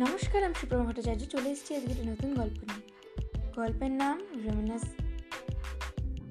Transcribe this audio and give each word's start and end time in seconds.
নমস্কার, 0.00 0.44
আমি 0.44 0.54
সুপ্রমা 0.54 0.84
ভট্টাচার্য। 0.84 1.26
চলে 1.26 1.50
এসেছি 1.50 1.74
আজকে 1.74 1.90
একটা 1.90 2.10
নতুন 2.10 2.34
গল্প 2.34 2.58
নিয়ে। 2.58 2.92
গল্পের 3.56 3.90
নাম 3.90 4.20
রমিনাস 4.44 4.82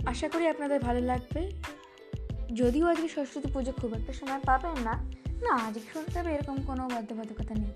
আশা 0.05 0.30
করি 0.30 0.48
আপনাদের 0.48 0.80
ভালো 0.80 1.02
লাগবে। 1.02 1.52
যদিও 2.55 2.88
আজকে 2.88 3.08
সরস্বতী 3.08 3.47
পুজো 3.54 3.71
খুব 3.71 3.94
একটা 3.94 4.13
সময় 4.13 4.40
পাবেন 4.46 4.84
না। 4.84 5.12
না, 5.41 5.55
আজকে 5.55 5.80
শুনতে 5.94 6.20
হবে 6.20 6.34
এরকম 6.34 6.58
কোনো 6.68 6.90
বাধ্যবাধকতা 6.90 7.55
নেই। 7.55 7.71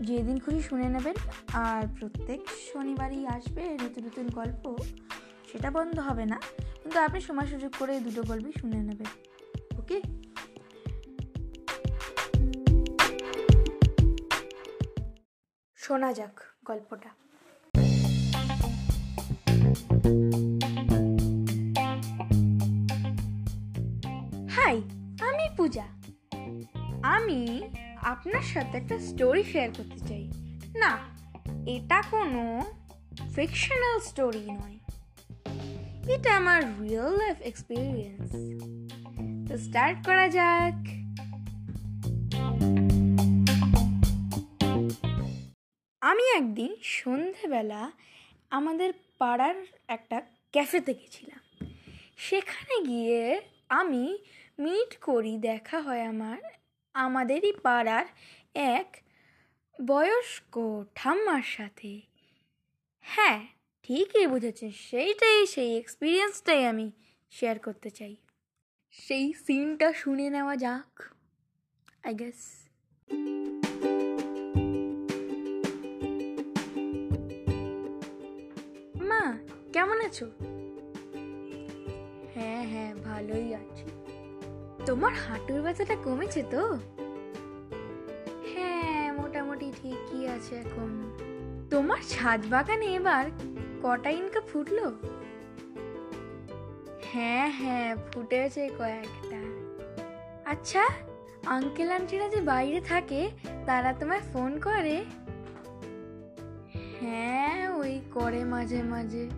যেদিন 0.00 0.40
খুশি 0.40 0.60
শুনে 0.60 0.88
নেবেন, 0.88 1.14
আর 1.52 1.82
প্রত্যেক 2.00 2.40
শনিবারই 2.72 3.26
আসবে 3.26 3.62
নতুন 3.62 4.04
নতুন 4.04 4.28
গল্প, 4.28 4.76
সেটা 5.52 5.70
বন্ধ 5.70 5.98
হবে 5.98 6.24
না। 6.26 6.40
কিন্তু 6.82 6.98
আপনি 6.98 7.20
সময় 7.20 7.46
সুযোগ 7.46 7.72
করে 7.78 8.00
দুটো 8.00 8.22
গল্পই 8.22 8.52
শুনে 8.60 8.76
নেবেন। 8.76 9.31
শোনা 15.82 16.12
যাক 16.12 16.40
গল্পটা। 16.64 17.10
হাই, 24.50 24.76
আমি 25.20 25.46
পূজা। 25.56 25.86
আমি 27.02 27.62
আপনার 28.02 28.42
সাথে 28.42 28.78
একটা 28.78 28.98
স্টোরি 28.98 29.44
শেয়ার 29.44 29.70
করতে 29.76 29.98
চাই। 29.98 30.24
না, 30.76 30.98
এটা 31.66 32.02
কোনো 32.10 32.62
ফিকশনাল 33.34 34.00
স্টোরি 34.00 34.50
নয়। 34.50 34.78
এটা 36.14 36.36
আমার 36.36 36.80
রিয়েল 36.80 37.10
লাইফ 37.16 37.36
এক্সপিরিয়েন্স 37.40 38.30
তো 39.50 39.58
স্টার্ট 39.58 40.06
করা 40.06 40.28
যাক। 40.28 41.02
আমি 46.12 46.24
একদিন 46.36 46.76
সন্ধেবেলা 46.82 47.92
আমাদের 48.50 48.92
পাড়ার 49.18 49.54
একটা 49.88 50.22
ক্যাফেতে 50.52 50.94
গেছিলাম। 50.94 51.42
সেখানে 52.16 52.84
গিয়ে 52.86 53.40
আমি 53.68 54.18
মিট 54.58 54.96
করি, 54.96 55.38
দেখা 55.38 55.80
হয় 55.80 56.02
আমার, 56.02 56.38
আমাদেরই 56.94 57.52
পাড়ার 57.62 58.06
এক 58.54 58.96
বয়স্ক 59.86 60.84
ঠাম্মার 60.94 61.42
সাথে। 61.42 62.00
হ্যাঁ 63.00 63.46
ঠিকই 63.82 64.26
বুঝেছেন, 64.26 64.70
সেইটাই, 64.70 65.46
সেই 65.46 65.76
এক্সপিরিয়েন্সটাই 65.78 66.66
আমি 66.66 66.90
শেয়ার 67.30 67.58
করতে 67.58 67.90
চাই। 67.90 68.16
সেই 68.92 69.32
সিনটা 69.46 69.92
শুনে 69.92 70.30
নেওয়া 70.30 70.56
যাক 70.56 71.02
আই 72.02 72.14
গেস 72.14 72.40
কেমন 79.72 80.00
আছো? 80.00 80.26
হ্যাঁ 82.34 82.62
হ্যাঁ 82.66 82.94
ভালোই 82.94 83.54
আছি। 83.54 83.84
তোমার 84.86 85.12
হাঁটুর 85.12 85.62
ব্যথাটা 85.62 85.96
কমেছে 86.04 86.42
তো? 86.42 86.78
হ্যাঁ 88.54 89.12
মোটামুটি 89.12 89.72
ঠিকই 89.82 90.28
আছে 90.28 90.56
এখন। 90.56 90.90
তোমার 91.70 91.98
ছাদ 92.08 92.40
বাগানে 92.50 92.86
এবার 92.96 93.24
কটা 93.82 94.10
ইনকা 94.10 94.40
ফুটলো? 94.40 94.92
হ্যাঁ 97.12 97.50
হ্যাঁ 97.50 97.96
ফুটেছে 97.96 98.68
কয়েকটা। 98.78 99.40
আচ্ছা 100.44 100.82
আঙ্কেল, 101.46 101.90
আন্টিরা 101.90 102.28
যে 102.28 102.40
বাইরে 102.40 102.80
থাকে, 102.80 103.30
তারা 103.66 103.92
তোমায় 103.92 104.20
ফোন 104.32 104.60
করে? 104.60 105.04
হ্যাঁ 107.00 107.68
ওই 107.68 108.00
করে 108.14 108.44
মাঝে 108.44 108.82
মাঝে। 108.82 109.28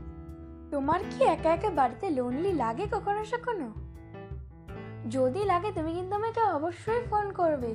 তোমার 0.75 1.01
কি 1.11 1.25
একা 1.25 1.51
একা 1.51 1.71
বাড়িতে 1.71 2.11
লোনলি 2.11 2.53
লাগে 2.53 2.87
কখনো 2.93 3.25
সখনো 3.25 3.69
যদি 5.11 5.45
লাগে, 5.45 5.73
তুমি 5.73 5.95
কিন্তু 5.95 6.15
আমাকে 6.15 6.41
অবশ্যই 6.41 7.01
ফোন 7.11 7.33
করবে। 7.33 7.75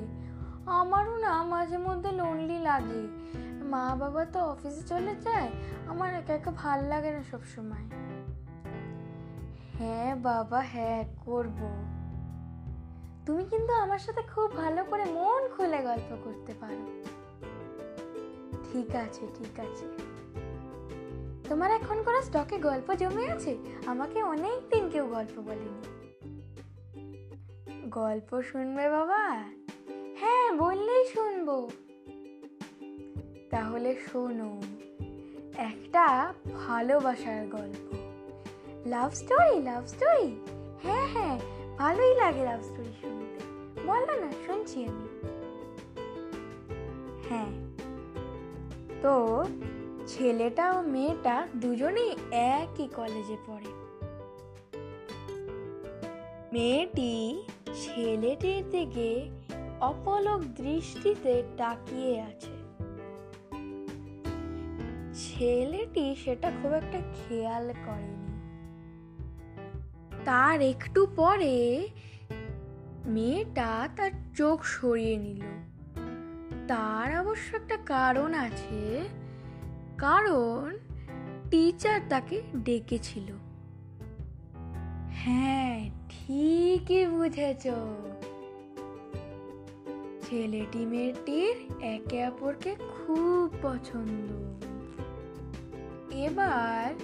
আমারও 0.66 1.16
না 1.16 1.42
মাঝে 1.42 1.78
মধ্যে 1.78 2.12
লোনলি 2.12 2.58
লাগে। 2.58 3.02
মা 3.64 3.94
বাবা 3.94 4.24
তো 4.24 4.38
অফিসে 4.40 4.82
চলে 4.82 5.14
যায়, 5.16 5.50
আমার 5.88 6.14
একা 6.14 6.34
একা 6.34 6.50
ভালো 6.50 6.88
লাগে 6.88 7.10
না 7.10 7.22
সব 7.22 7.42
সময় 7.44 7.86
হ্যাঁ 9.78 10.16
বাবা 10.16 10.60
হ্যাঁ 10.60 11.04
করব। 11.24 11.58
তুমি 13.26 13.44
কিন্তু 13.44 13.72
আমার 13.72 13.98
সাথে 13.98 14.22
খুব 14.22 14.56
ভালো 14.56 14.84
করে 14.84 15.04
মন 15.04 15.48
খুলে 15.56 15.80
গল্প 15.82 16.10
করতে 16.24 16.52
পারো। 16.60 16.84
ঠিক 18.72 18.94
আছে 18.94 19.26
ঠিক 19.34 19.60
আছে। 19.60 20.09
তোমার 21.50 21.70
এখন 21.70 22.02
কোনো 22.02 22.22
স্টকে 22.22 22.58
গল্প 22.58 22.94
জমে 22.94 23.26
আছে? 23.26 23.56
আমাকে 23.86 24.22
অনেক 24.22 24.74
দিন 24.74 24.88
কেউ 24.88 25.06
গল্প 25.06 25.40
বলেনি। 25.40 25.82
গল্প 27.90 28.42
শুনবে 28.42 28.90
বাবা? 28.90 29.44
হ্যাঁ 30.16 30.56
বললেই 30.56 31.04
শুনব। 31.04 31.70
তাহলে 33.50 33.96
শোনো, 34.12 34.62
একটা 35.56 36.34
ভালোবাসার 36.66 37.46
গল্প। 37.46 37.94
লাভ 38.86 39.10
স্টোরি 39.10 39.62
লাভ 39.62 39.86
স্টোরি 39.86 40.40
হ্যাঁ 40.82 41.06
হ্যাঁ 41.06 41.40
ভালোই 41.78 42.14
লাগে 42.14 42.44
লাভ 42.44 42.62
স্টোরি 42.62 42.92
শুনতে। 43.00 43.44
বলো 43.86 44.20
না, 44.20 44.32
শুনছি 44.46 44.84
আমি। 44.84 45.08
হ্যাঁ 47.28 47.52
তো 49.02 49.44
ছেলেটা 50.10 50.72
ও 50.72 50.82
মেয়েটা 50.82 51.48
দুজনেই 51.56 52.16
একই 52.32 52.88
কলেজে 52.96 53.36
পড়ে। 53.46 53.70
মেয়েটি 56.52 57.42
ছেলেটির 57.74 58.70
দিকে 58.70 59.30
অপলক 59.80 60.40
দৃষ্টিতে 60.40 61.42
তাকিয়ে 61.56 62.20
আছে। 62.20 62.60
ছেলেটি 65.14 66.16
সেটা 66.24 66.52
খুব 66.62 66.72
একটা 66.72 66.98
খেয়াল 67.14 67.72
করেনি। 67.86 68.40
তার 70.24 70.60
একটু 70.62 71.06
পরে 71.16 71.88
মেয়েটা 73.06 73.88
তার 73.96 74.10
চোখ 74.36 74.62
সরিয়ে 74.62 75.16
নিল। 75.16 75.40
তার 76.68 77.18
অবশ্য 77.18 77.56
একটা 77.56 77.76
কারণ 77.76 78.34
আছে। 78.34 79.00
কারণ 80.00 80.78
টিচার 81.50 82.00
তাকে 82.08 82.42
ডেকেছিল। 82.56 83.32
হ্যাঁ 85.10 85.90
ঠিকই 86.08 87.06
বুঝেছ। 87.06 87.62
ছেলেটি 90.26 90.86
মেয়েটির 90.86 91.84
একে 91.84 92.26
অপরকে 92.26 92.74
খুব 92.74 93.54
পছন্দ। 93.62 94.30
এবার 96.14 96.94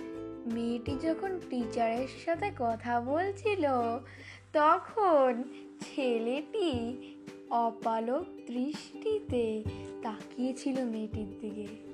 মেয়েটি 0.55 0.99
যখন 1.03 1.41
টিচারের 1.51 2.09
সাথে 2.25 2.51
কথা 2.59 3.01
বলছিল, 3.01 3.65
তখন 4.53 5.45
ছেলেটি 5.81 6.97
অপালক 7.51 8.25
দৃষ্টিতে 8.47 9.65
তাকিয়েছিল 10.03 10.85
মেয়েটির 10.85 11.39
দিকে। 11.41 11.86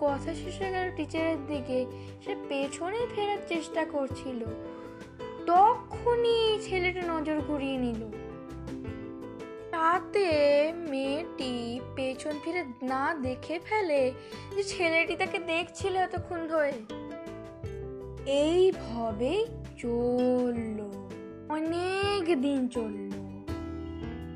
কথা 0.00 0.34
শেষ 0.34 0.62
হয়ে 0.62 0.70
গেল 0.70 0.96
টিচারের 0.96 1.46
দিকে। 1.46 1.86
সে 2.24 2.36
পেছনে 2.48 3.06
ফেরার 3.14 3.38
চেষ্টা 3.48 3.84
করছিল। 3.84 4.44
তখনই 5.46 6.58
ছেলেটা 6.62 7.02
নজর 7.06 7.40
ঘুরিয়ে 7.46 7.76
নিল। 7.76 8.10
তাতে 9.70 10.28
মেয়েটি 10.88 11.80
পেছন 11.94 12.32
ফিরে 12.44 12.64
না 12.82 13.14
দেখে 13.14 13.58
ফেলে 13.58 14.12
যে 14.56 14.62
ছেলেটি 14.62 15.16
তাকে 15.16 15.38
দেখছিল 15.38 15.96
এতক্ষণ 15.96 16.46
ধরে। 16.46 16.72
এইভাবেই 18.26 19.46
চলল। 19.78 20.80
অনেক 21.48 22.42
দিন 22.42 22.68
চলল। 22.68 23.06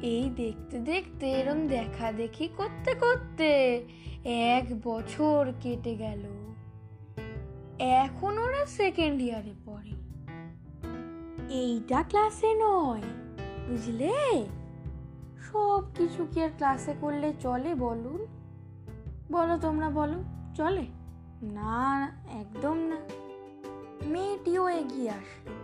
এই 0.02 0.30
দেখতে 0.36 0.78
দেখতে 0.78 1.30
এরম 1.30 1.68
দেখা 1.68 2.12
দেখি 2.12 2.48
করতে 2.56 2.94
করতে 2.94 3.82
এক 4.24 4.82
বছর 4.82 5.52
কেটে 5.60 5.96
গেল। 5.96 6.24
এখন 7.78 8.38
ওরা 8.38 8.66
সেকেন্ড 8.66 9.22
ইয়ারে 9.22 9.52
পড়ে। 9.66 9.90
এইটা 11.48 12.02
ক্লাসে 12.02 12.54
নয়, 12.54 13.02
বুঝলে? 13.68 14.44
সব 15.52 15.84
কিছু 15.94 16.26
কি 16.30 16.42
আর 16.42 16.48
ক্লাসে 16.56 16.94
করলে 17.00 17.32
চলে 17.40 17.74
বলুন? 17.74 18.26
বলো 19.32 19.58
তোমরা, 19.58 19.90
বলো, 19.90 20.24
চলে? 20.54 20.84
না, 21.42 22.06
একদম 22.40 22.78
না। 22.78 22.96
মেয়েটিও 24.06 24.68
এগিয়ে 24.68 25.10
আসলো। 25.10 25.54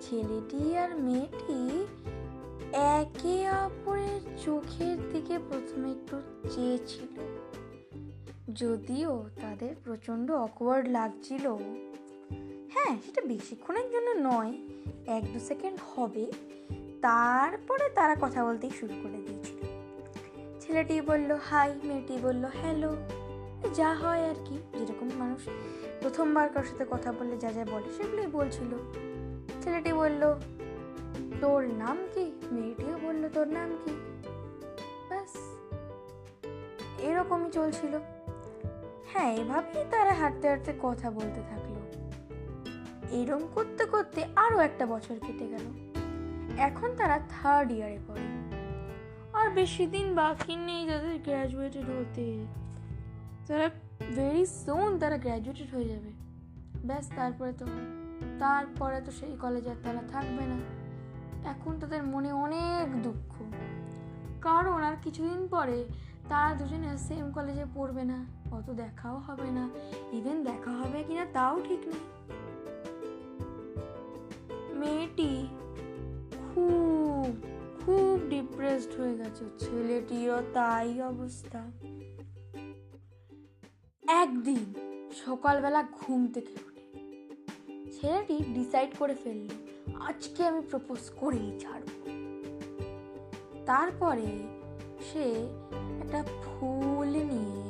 ছেলেটি 0.00 0.76
আর 0.76 0.96
মেয়েটি 0.96 1.86
একে 2.72 3.50
অপরের 3.50 4.20
চোখের 4.44 4.98
দিকে 5.12 5.38
প্রথমে 5.38 5.90
একটু 5.90 6.20
চেয়েছিল। 6.50 7.20
যদিও 8.54 9.28
তাদের 9.40 9.74
প্রচণ্ড 9.84 10.30
অকওয়ার্ড 10.30 10.88
লাগছিল। 10.88 11.56
হ্যাঁ 12.72 13.00
সেটা 13.06 13.22
বেশিক্ষণের 13.22 13.90
জন্য 13.90 14.28
নয়, 14.28 14.52
এক 15.06 15.32
দু 15.32 15.38
সেকেন্ড 15.38 15.78
হবে। 15.94 16.32
তারপরে 17.02 17.88
তারা 17.94 18.16
কথা 18.20 18.44
বলতেই 18.44 18.70
শুরু 18.70 18.94
করে 19.02 19.18
দিয়েছিল। 19.26 19.56
ছেলেটি 20.60 21.00
বলল 21.00 21.32
হাই 21.32 21.74
মেয়েটি 21.84 22.18
বলল 22.22 22.44
হ্যালো 22.44 22.96
যা 23.74 23.94
হয় 23.94 24.28
আর 24.28 24.34
কি। 24.44 24.58
যেরকম 24.78 25.08
মানুষ 25.18 25.40
প্রথমবার 26.00 26.48
কারোর 26.48 26.68
সাথে 26.68 26.86
কথা 26.90 27.12
বললে 27.12 27.36
যা 27.38 27.52
যা 27.52 27.64
বলে 27.64 27.92
সেগুলোই 27.96 28.26
বলছিল। 28.26 28.78
ছেলেটি 29.62 29.92
বলল, 29.92 30.34
তোর 31.40 31.62
নাম 31.62 31.96
কি? 32.14 32.32
মেয়েটিও 32.52 32.98
বলল, 33.02 33.28
তোর 33.28 33.46
নাম 33.46 33.78
কি? 33.84 33.90
ব্যাস, 35.08 35.34
এরকমই 36.98 37.50
চলছিল। 37.50 37.98
হ্যাঁ 39.16 39.32
এভাবেই 39.32 39.84
তারা 39.90 40.14
হাঁটতে 40.14 40.48
হাঁটতে 40.48 40.72
কথা 40.82 41.10
বলতে 41.10 41.40
থাকল। 41.50 41.74
এরম 43.10 43.40
করতে 43.54 43.84
করতে 43.84 44.24
আরও 44.36 44.58
একটা 44.58 44.86
বছর 44.86 45.14
কেটে 45.26 45.48
গেল। 45.48 45.94
এখন 46.58 46.96
তারা 46.96 47.20
থার্ড 47.28 47.72
ইয়ারে 47.72 47.98
পড়ে। 48.08 48.20
আর 49.32 49.50
বেশি 49.50 49.86
দিন 49.86 50.14
বাকি 50.14 50.56
নেই 50.56 50.88
তাদের 50.88 51.18
গ্র্যাজুয়েটেড 51.18 51.84
হতে। 51.84 52.44
তারা 53.46 53.70
ভেরি 54.16 54.46
সুন 54.46 54.98
তারা 54.98 55.18
গ্র্যাজুয়েটেড 55.18 55.74
হয়ে 55.74 55.84
যাবে। 55.84 56.12
ব্যাস, 56.86 57.10
তারপরে 57.16 57.52
তো 57.52 57.66
তারপরে 58.38 59.00
তো 59.00 59.12
সেই 59.12 59.36
কলেজে 59.40 59.70
আর 59.70 59.76
তারা 59.82 60.02
থাকবে 60.08 60.46
না। 60.46 60.60
এখন 61.48 61.78
তাদের 61.78 62.02
মনে 62.02 62.32
অনেক 62.32 63.02
দুঃখ। 63.02 63.34
কারণ 64.40 64.82
আর 64.82 64.96
কিছুদিন 65.02 65.48
পরে 65.48 65.84
তারা 66.28 66.54
দুজনে 66.54 66.98
সেম 66.98 67.32
কলেজে 67.32 67.66
পড়বে 67.74 68.04
না। 68.04 68.18
অত 68.50 68.70
দেখাও 68.70 69.16
হবে 69.18 69.50
না। 69.50 69.70
ইভেন 70.12 70.44
দেখা 70.44 70.70
হবে 70.70 71.04
কিনা 71.08 71.24
তাও 71.32 71.60
ঠিক 71.68 71.82
নেই 71.88 72.04
মেয়েটি 74.74 75.46
খুব 76.48 77.30
খুব 77.80 78.28
ডিপ্রেসড 78.28 79.00
হয়ে 79.00 79.14
গেছে। 79.18 79.44
ছেলেটিরও 79.58 80.42
তাই 80.54 81.02
অবস্থা। 81.02 81.60
একদিন 84.08 84.62
সকালবেলা 85.26 85.80
ঘুম 85.92 86.26
থেকে 86.26 86.54
উঠে 86.66 86.84
ছেলেটি 87.96 88.36
ডিসাইড 88.54 88.90
করে 88.98 89.14
ফেলল, 89.14 89.48
আজকে 90.00 90.40
আমি 90.46 90.60
প্রপোজ 90.70 91.10
করেই 91.16 91.60
ছাড়ব। 91.60 91.88
তারপরে 93.66 94.55
সে 95.12 95.32
একটা 96.00 96.24
ফুল 96.44 97.08
নিয়ে 97.08 97.66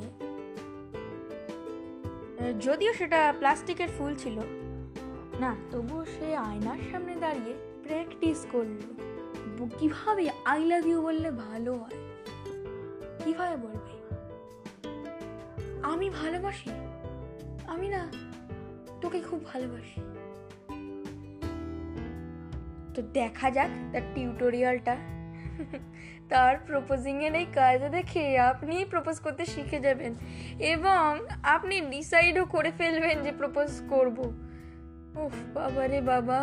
যদিও 2.61 2.93
সেটা 2.93 3.35
প্লাস্টিকের 3.39 3.89
ফুল 3.99 4.15
ছিল। 4.15 4.39
না, 5.41 5.57
তবুও 5.71 6.05
সে 6.05 6.37
আয়নার 6.37 6.79
সামনে 6.93 7.17
দাঁড়িয়ে 7.17 7.55
প্র্যাকটিস 7.83 8.47
করল। 8.53 8.79
কীভাবে 9.79 10.31
আই 10.45 10.65
লাভ 10.65 10.87
ইউ 10.87 11.03
বললে 11.03 11.31
ভালো 11.31 11.75
হয়? 11.75 12.09
কীভাবে 13.25 13.57
বলবে? 13.57 13.87
আমি 15.83 16.11
ভালোবাসি? 16.11 16.71
আমি 17.67 17.89
না, 17.89 18.09
তোকে 19.01 19.21
খুব 19.21 19.45
ভালোবাসি। 19.45 20.01
তো 22.95 23.03
দেখা 23.03 23.51
যাক, 23.51 23.71
তার 23.93 24.03
টিউটোরিয়ালটা 24.15 24.97
তার 26.29 26.55
প্রপোজিংয়ের 26.67 27.35
এই 27.35 27.47
কাজ 27.55 27.81
দেখে 27.91 28.25
আপনি 28.39 28.77
প্রপোজ 28.85 29.17
করতে 29.21 29.45
শিখে 29.47 29.79
যাবেন 29.81 30.13
এবং 30.73 31.09
আপনি 31.47 31.77
ডিসাইডও 31.91 32.45
করে 32.45 32.71
ফেলবেন 32.71 33.17
যে 33.23 33.33
প্রপোজ 33.33 33.69
করব। 33.89 34.19
উফ 35.17 35.37
বাবা 35.55 35.83
রে 35.87 36.01
বাবা। 36.01 36.41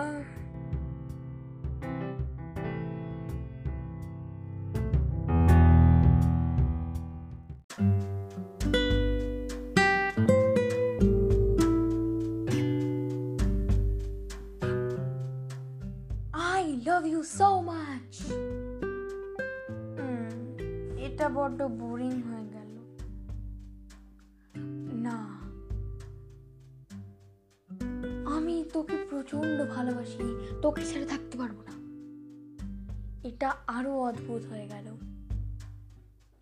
এটা 33.43 33.55
আরও 33.67 33.99
অদ্ভুত 33.99 34.45
হয়ে 34.45 34.67
গেল। 34.67 34.87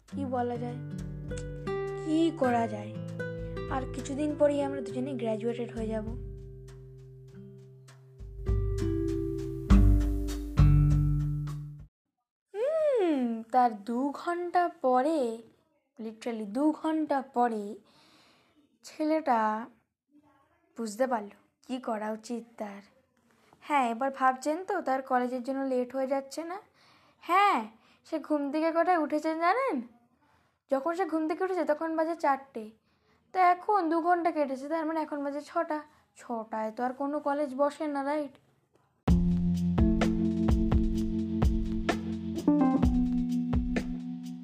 কি 0.08 0.26
বলা 0.26 0.58
যায়? 0.58 0.76
কি 2.06 2.32
করা 2.40 2.68
যায়? 2.68 2.94
আর 3.70 3.82
কিছুদিন 3.94 4.36
পরেই 4.40 4.64
আমরা 4.64 4.82
দুজনে 4.82 5.14
গ্র্যাজুয়েটেড 5.14 5.72
হয়ে 5.72 5.88
যাব। 5.88 6.08
তার 13.52 13.84
দু 13.84 14.12
ঘণ্টা 14.12 14.68
পরে 14.68 15.38
লিটারালি 16.00 16.46
দু 16.46 16.72
ঘণ্টা 16.72 17.22
পরে 17.22 17.76
ছেলেটা 18.84 19.70
বুঝতে 20.78 21.08
পারল 21.08 21.30
কি 21.68 21.78
করা 21.78 22.12
উচিত 22.12 22.44
তার। 22.58 22.82
হ্যাঁ 23.62 23.90
এবার 23.90 24.12
ভাবছেন 24.12 24.64
তো 24.64 24.82
তার 24.82 25.02
কলেজের 25.02 25.44
জন্য 25.44 25.60
লেট 25.60 25.96
হয়ে 25.96 26.08
যাচ্ছে 26.08 26.44
না? 26.44 26.71
হ্যাঁ 27.24 27.68
সে 28.06 28.20
ঘুম 28.20 28.52
থেকে 28.52 28.72
কটায় 28.72 28.98
উঠেছেন 28.98 29.40
জানেন? 29.40 29.82
যখন 30.72 30.96
সে 30.96 31.06
ঘুম 31.06 31.28
থেকে 31.28 31.44
উঠেছে 31.44 31.66
তখন 31.66 31.96
বাজে 31.96 32.16
চারটে। 32.16 32.72
তো 33.34 33.40
এখন 33.40 33.90
দু 33.90 34.02
ঘণ্টা 34.02 34.32
কেটেছে, 34.32 34.70
তার 34.70 34.86
মানে 34.86 35.02
এখন 35.02 35.24
বাজে 35.24 35.42
ছটা। 35.42 35.82
ছটায় 36.18 36.72
তো 36.72 36.84
আর 36.84 36.94
কোনো 36.94 37.20
কলেজ 37.20 37.56
বসে 37.56 37.88
না 37.88 38.04
রাইট 38.04 38.34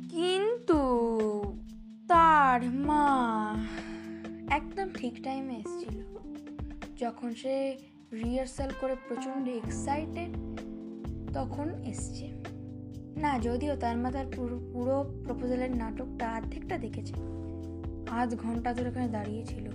কিন্তু 0.09 0.79
তার 2.07 2.61
মা 2.61 3.05
একদম 4.49 4.89
ঠিক 4.95 5.23
টাইমে 5.23 5.55
এসেছিল। 5.55 5.97
যখন 6.97 7.33
সে 7.33 7.77
রিহার্সাল 8.13 8.69
করে 8.81 8.95
প্রচণ্ড 9.07 9.47
এক্সাইটেড 9.49 10.31
তখন 11.33 11.67
এসছে। 11.83 12.36
না, 13.17 13.39
যদিও 13.39 13.75
তার 13.75 13.97
মা 13.97 14.11
তার 14.11 14.25
পুরো 14.35 14.59
পুরো 14.73 15.03
প্রপোজালের 15.25 15.75
নাটকটা 15.75 16.31
অর্ধেকটা 16.31 16.77
দেখেছে। 16.77 17.13
আধ 18.09 18.35
ঘণ্টা 18.35 18.73
ধরে 18.73 18.89
ওখানে 18.89 19.07
দাঁড়িয়েছিল 19.07 19.67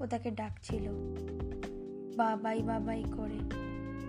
ও 0.00 0.06
তাকে 0.06 0.30
ডাকছিল। 0.30 0.82
বাবাই 2.16 2.62
বাবাই 2.62 3.04
করে। 3.16 3.56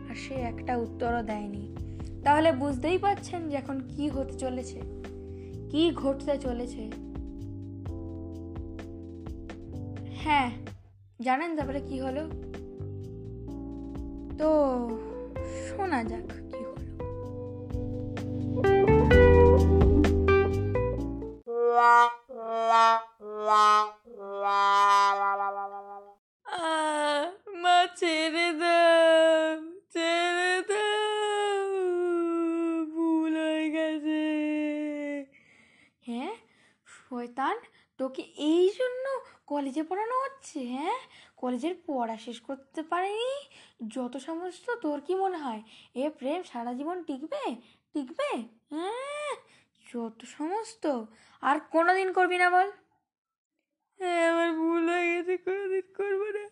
আর 0.10 0.16
সে 0.16 0.34
একটা 0.34 0.78
উত্তরও 0.78 1.24
দেয়নি। 1.24 1.76
তাহলে 2.24 2.52
বুঝতেই 2.52 2.98
পাচ্ছেন 2.98 3.50
যে 3.50 3.56
এখন 3.56 3.80
কি 3.90 4.10
হতে 4.10 4.34
চলেছে। 4.34 4.82
কি 5.70 5.92
ঘটতে 5.96 6.38
চলেছে। 6.38 6.92
হ্যাঁ 10.16 10.52
জানেন 11.22 11.58
তারপরে 11.58 11.82
কি 11.82 12.00
হলো? 12.00 12.30
তো 14.38 14.90
শোনা 15.70 16.04
যাক 16.04 16.32
কলেজে 39.80 39.90
পড়ানো 39.90 40.24
হচ্ছে 40.24 40.60
হ্যাঁ? 40.60 41.00
কলেজের 41.38 41.76
পড়া 41.88 42.18
শেষ 42.18 42.42
করতে 42.42 42.82
পারেনি? 42.82 43.50
যত 43.88 44.18
সমস্ত 44.18 44.72
তোর 44.82 45.02
কি 45.02 45.16
মনে 45.16 45.38
হয়? 45.38 45.62
এ 45.96 46.10
প্রেম 46.10 46.44
সারা 46.44 46.74
জীবন 46.74 47.04
টিকবে? 47.04 47.56
টিকবে? 47.94 48.30
হ্যাঁ? 48.72 49.36
যত 49.94 50.26
সমস্ত 50.26 51.06
আর 51.42 51.60
কোনো 51.60 51.96
দিন 51.96 52.14
করবি 52.14 52.38
না 52.38 52.50
বল। 52.50 52.72
হ্যাঁ 54.00 54.32
আমার 54.32 54.52
ভুল 54.54 54.90
হয়ে 54.90 55.16
গেছে, 55.16 55.38
কোনোদিন 55.38 55.82
করব 55.98 56.22
না। 56.38 56.46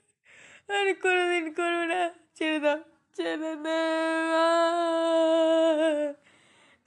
আর 0.73 0.93
কোনোদিন 0.93 1.53
করব 1.53 1.79
না। 1.83 2.09
ছেড়ে 2.35 2.59
দাও 2.59 2.79
ছেড়ে 3.15 3.37
দাও। 3.37 3.57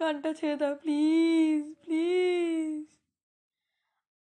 গানটা 0.00 0.32
ছেড়ে 0.32 0.56
দাও, 0.56 0.75
প্লিজ 0.75 1.75
প্লিজ। 1.85 3.00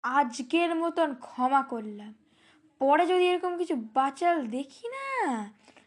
আজকের 0.04 0.72
মতন 0.76 1.10
ক্ষমা 1.26 1.62
করলাম। 1.64 2.14
পরে 2.82 3.04
যদি 3.08 3.24
এরকম 3.28 3.54
কিছু 3.58 3.76
বাচাল 3.96 4.38
দেখি 4.48 4.86
না 4.88 5.08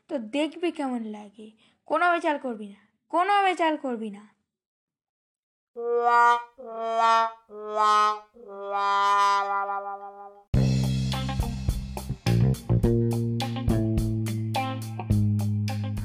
তো 0.09 0.15
দেখবি 0.19 0.69
কেমন 0.71 1.03
লাগে। 1.17 1.47
কোনো 1.89 2.05
বেচাল 2.13 2.37
করবি 2.39 2.67
না 2.69 2.81
কোনো 3.13 3.35
বেচাল 3.45 3.75
করবি 3.77 4.11
না। 4.11 4.23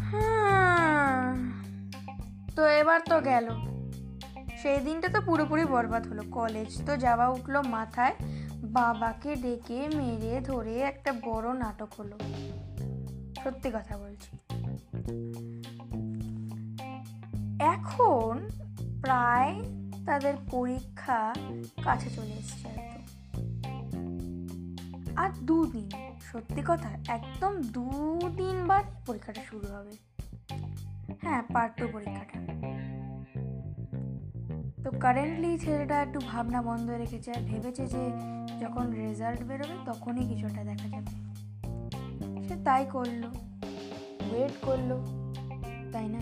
হ্যাঁ, 0.09 1.33
তো 2.55 2.61
এবার 2.81 2.99
তো 3.09 3.17
গেল। 3.21 3.47
সেই 4.61 4.79
দিনটা 4.79 5.07
তো 5.09 5.21
পুরোপুরি 5.21 5.65
বরবাদ 5.65 6.07
হলো। 6.07 6.23
কলেজ 6.31 6.85
তো 6.85 6.97
যাওয়া 6.97 7.27
উঠল 7.29 7.61
মাথায়, 7.61 8.15
বাবাকে 8.63 9.35
ডেকে 9.35 9.89
মেরে 9.95 10.41
ধরে 10.41 10.79
একটা 10.79 11.13
বড় 11.25 11.53
নাটক 11.53 11.93
হলো। 11.97 12.17
সত্যি 13.43 13.69
কথা 13.73 13.97
বলছি। 13.97 14.31
এখন 17.59 18.49
প্রায় 19.01 19.63
তাদের 20.05 20.33
পরীক্ষা 20.51 21.33
কাছে 21.83 22.09
চলে 22.09 22.33
এসছে 22.33 22.69
আর 25.15 25.29
দুদিন, 25.41 25.89
সত্যি 26.21 26.61
কথা, 26.67 26.89
একদম 27.07 27.61
দুদিন 27.61 28.67
বাদ 28.67 28.85
পরীক্ষাটা 29.05 29.41
শুরু 29.49 29.67
হবে। 29.67 29.93
হ্যাঁ 31.21 31.41
পার্ট 31.53 31.73
টু 31.79 31.87
পরীক্ষাটা। 31.93 32.39
তো 34.91 34.99
কারেন্টলি 34.99 35.57
ছেলেটা 35.57 36.01
একটু 36.01 36.19
ভাবনা 36.19 36.61
বন্ধ 36.61 36.89
রেখেছে 36.89 37.31
আর 37.31 37.41
ভেবেছে 37.41 37.87
যে 37.87 38.11
যখন 38.59 38.91
রেজাল্ট 38.91 39.43
বেরোবে 39.43 39.73
তখনই 39.85 40.27
কিছুটা 40.27 40.63
দেখা 40.63 40.87
যাবে। 40.89 41.29
সে 42.43 42.55
তাই 42.65 42.85
করল। 42.85 43.23
ওয়েট 44.31 44.51
করল। 44.61 45.01
তাই 45.91 46.09
না? 46.09 46.19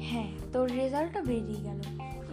হ্যাঁ 0.00 0.32
তোর 0.52 0.70
রেজাল্টটা 0.70 1.22
বেরিয়ে 1.22 1.60
গেল। 1.60 1.80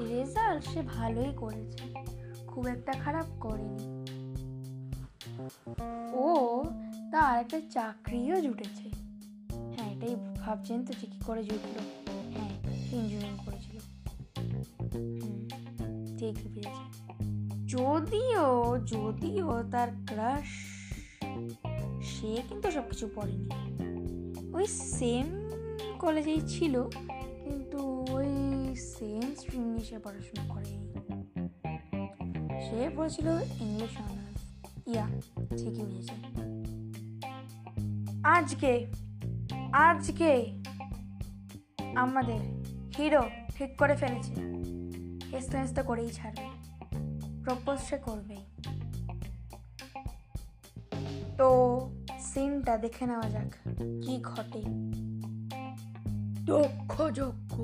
রেজাল্ট 0.09 0.63
সে 0.63 0.81
ভালোই 0.81 1.33
করেছে। 1.37 2.03
খুব 2.47 2.67
একটা 2.67 2.93
খারাপ 2.93 3.25
করেনি। 3.39 4.05
ও 6.13 6.63
তার 7.11 7.39
একটা 7.39 7.61
চাকরিও 7.69 8.41
জুটেছে। 8.41 8.89
হ্যাঁ 9.75 9.93
এটাই 9.93 10.15
ভাবছেন 10.39 10.85
তো 10.85 10.93
যে 10.93 11.07
কী 11.07 11.19
করে 11.25 11.43
জুটলো। 11.43 12.11
হ্যাঁ 12.37 12.49
ইঞ্জিনিয়ারিং 12.93 13.46
যদিও 17.73 18.47
যদিও 18.93 19.49
তার 19.73 19.89
ক্রাশ 20.09 20.49
সে 22.11 22.31
কিন্তু 22.49 22.67
সব 22.75 22.85
কিছু 22.91 23.05
পড়েনি। 23.15 23.47
ওই 24.57 24.65
সেম 24.97 25.27
কলেজেই 26.03 26.41
ছিল, 26.53 26.75
কিন্তু 27.43 27.79
ওই 28.17 28.31
সেম 28.93 29.25
স্ট্রিম 29.39 29.63
নিয়ে 29.71 29.85
সে 29.89 29.97
পড়াশোনা 30.05 30.43
করেনি 30.53 30.87
সে 32.65 32.79
পড়েছিল 32.95 33.27
ইংলিশ 33.65 33.93
অনার্স 34.03 34.41
ইয়া, 34.91 35.05
ঠিকই 35.57 35.85
বুঝেছে 35.89 36.15
আজকে 38.35 38.71
আজকে 39.87 40.31
আমাদের 42.03 42.41
হিরো 42.95 43.23
ঠিক 43.55 43.71
করে 43.77 43.95
ফেলেছে। 44.01 44.33
হেসতে 45.31 45.81
করেই 45.89 46.11
ছাড়বে। 46.17 46.46
প্রপোজ 47.47 47.77
সে 47.79 47.97
করবেই। 47.97 48.43
তো 51.37 51.47
সিনটা 52.19 52.73
দেখে 52.77 53.05
নেওয়া 53.05 53.27
যাক 53.29 53.51
কি 54.03 54.13
ঘটে। 54.23 54.61
দক্ষ 56.45 56.93
যজ্ঞ 57.01 57.55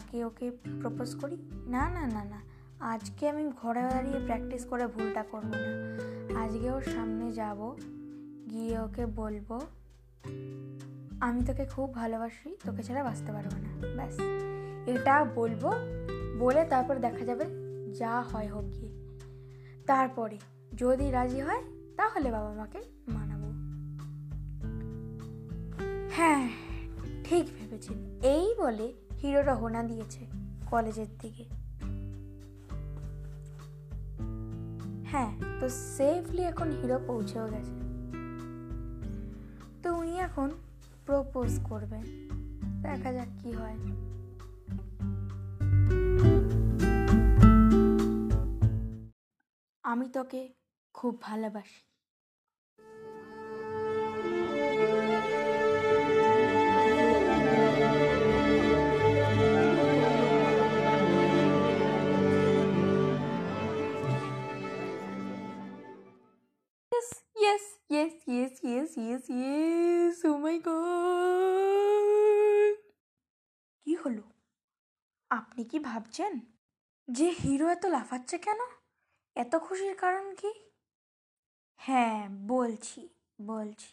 আগে 0.00 0.24
ওকে 0.24 0.50
প্রপোজ 0.80 1.14
করি? 1.14 1.36
না 1.66 1.88
না 1.88 2.06
না 2.06 2.24
না। 2.24 2.40
আজকে 2.80 3.28
আমি 3.28 3.52
ঘরে 3.62 3.82
দাঁড়িয়ে 3.82 4.18
প্র্যাকটিস 4.18 4.66
করে 4.66 4.86
ভুলটা 4.86 5.22
করব 5.22 5.50
না। 5.52 6.40
আজকে 6.40 6.70
ওর 6.70 6.82
সামনে 6.82 7.32
যাব, 7.32 7.76
গিয়ে 8.50 8.78
ওকে 8.78 9.06
বলব, 9.06 9.60
আমি 11.20 11.44
তোকে 11.44 11.64
খুব 11.64 11.94
ভালোবাসি, 11.94 12.56
তোকে 12.64 12.82
ছাড়া 12.82 13.04
বাঁচতে 13.04 13.32
পারব 13.32 13.52
না। 13.56 13.86
ব্যাস। 13.96 14.18
এটা 14.88 15.24
বলব, 15.24 15.72
বলে 16.38 16.64
তারপর 16.64 16.96
দেখা 16.96 17.24
যাবে 17.24 17.44
যা 17.92 18.20
হয় 18.22 18.48
হোক 18.48 18.64
গিয়ে। 18.64 18.92
তারপরে 19.86 20.38
যদি 20.76 21.10
রাজি 21.10 21.40
হয়, 21.40 21.62
তাহলে 21.96 22.30
বাবা 22.30 22.54
মাকে 22.54 22.82
মানাবো। 23.08 23.48
হ্যাঁ 26.10 26.48
ঠিক 27.24 27.46
ভেবেছেন। 27.58 28.20
এই 28.22 28.54
বলে 28.58 28.92
হিরো 29.22 29.42
রহনা 29.42 29.82
দিয়েছে 29.82 30.26
কলেজের 30.70 31.06
দিকে। 31.18 31.44
হ্যাঁ 35.04 35.60
তো 35.60 35.68
সেফলি 35.68 36.42
এখন 36.42 36.70
হিরো 36.70 36.98
পৌঁছেও 37.06 37.48
গেছে। 37.48 37.74
তো 39.82 39.94
উনি 39.94 40.18
এখন 40.18 40.50
প্রপোজ 41.06 41.60
করবেন। 41.64 42.04
দেখা 42.82 43.12
যাক 43.12 43.28
কি 43.38 43.52
হয়। 43.52 43.76
আমি 49.82 50.08
তোকে 50.08 50.54
খুব 50.94 51.22
ভালোবাসি। 51.22 51.89
Yes, 68.90 68.98
yes, 68.98 69.30
yes. 69.30 70.26
Oh 70.26 70.38
my 70.38 70.56
god. 70.58 70.90
কি 73.84 73.94
হলো? 73.94 74.22
আপনি 75.30 75.64
কি 75.64 75.78
ভাবছেন 75.78 76.40
যে 77.10 77.28
হিরো 77.28 77.68
এত 77.68 77.86
লাফাচ্ছে 77.86 78.38
কেন? 78.38 78.58
এত 79.34 79.56
খুশির 79.56 79.96
কারণ 79.96 80.34
কি? 80.34 80.52
হ্যাঁ 81.76 82.28
বলছি 82.46 83.08
বলছি। 83.40 83.92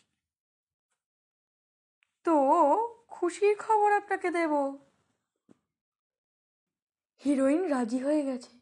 তো 2.23 2.35
খুশির 3.07 3.57
খবর 3.57 3.91
আপনাকে 3.91 4.31
দেব। 4.31 4.51
হিরোইন 7.25 7.67
রাজি 7.67 7.97
হয়ে 7.97 8.25
গেছে। 8.25 8.59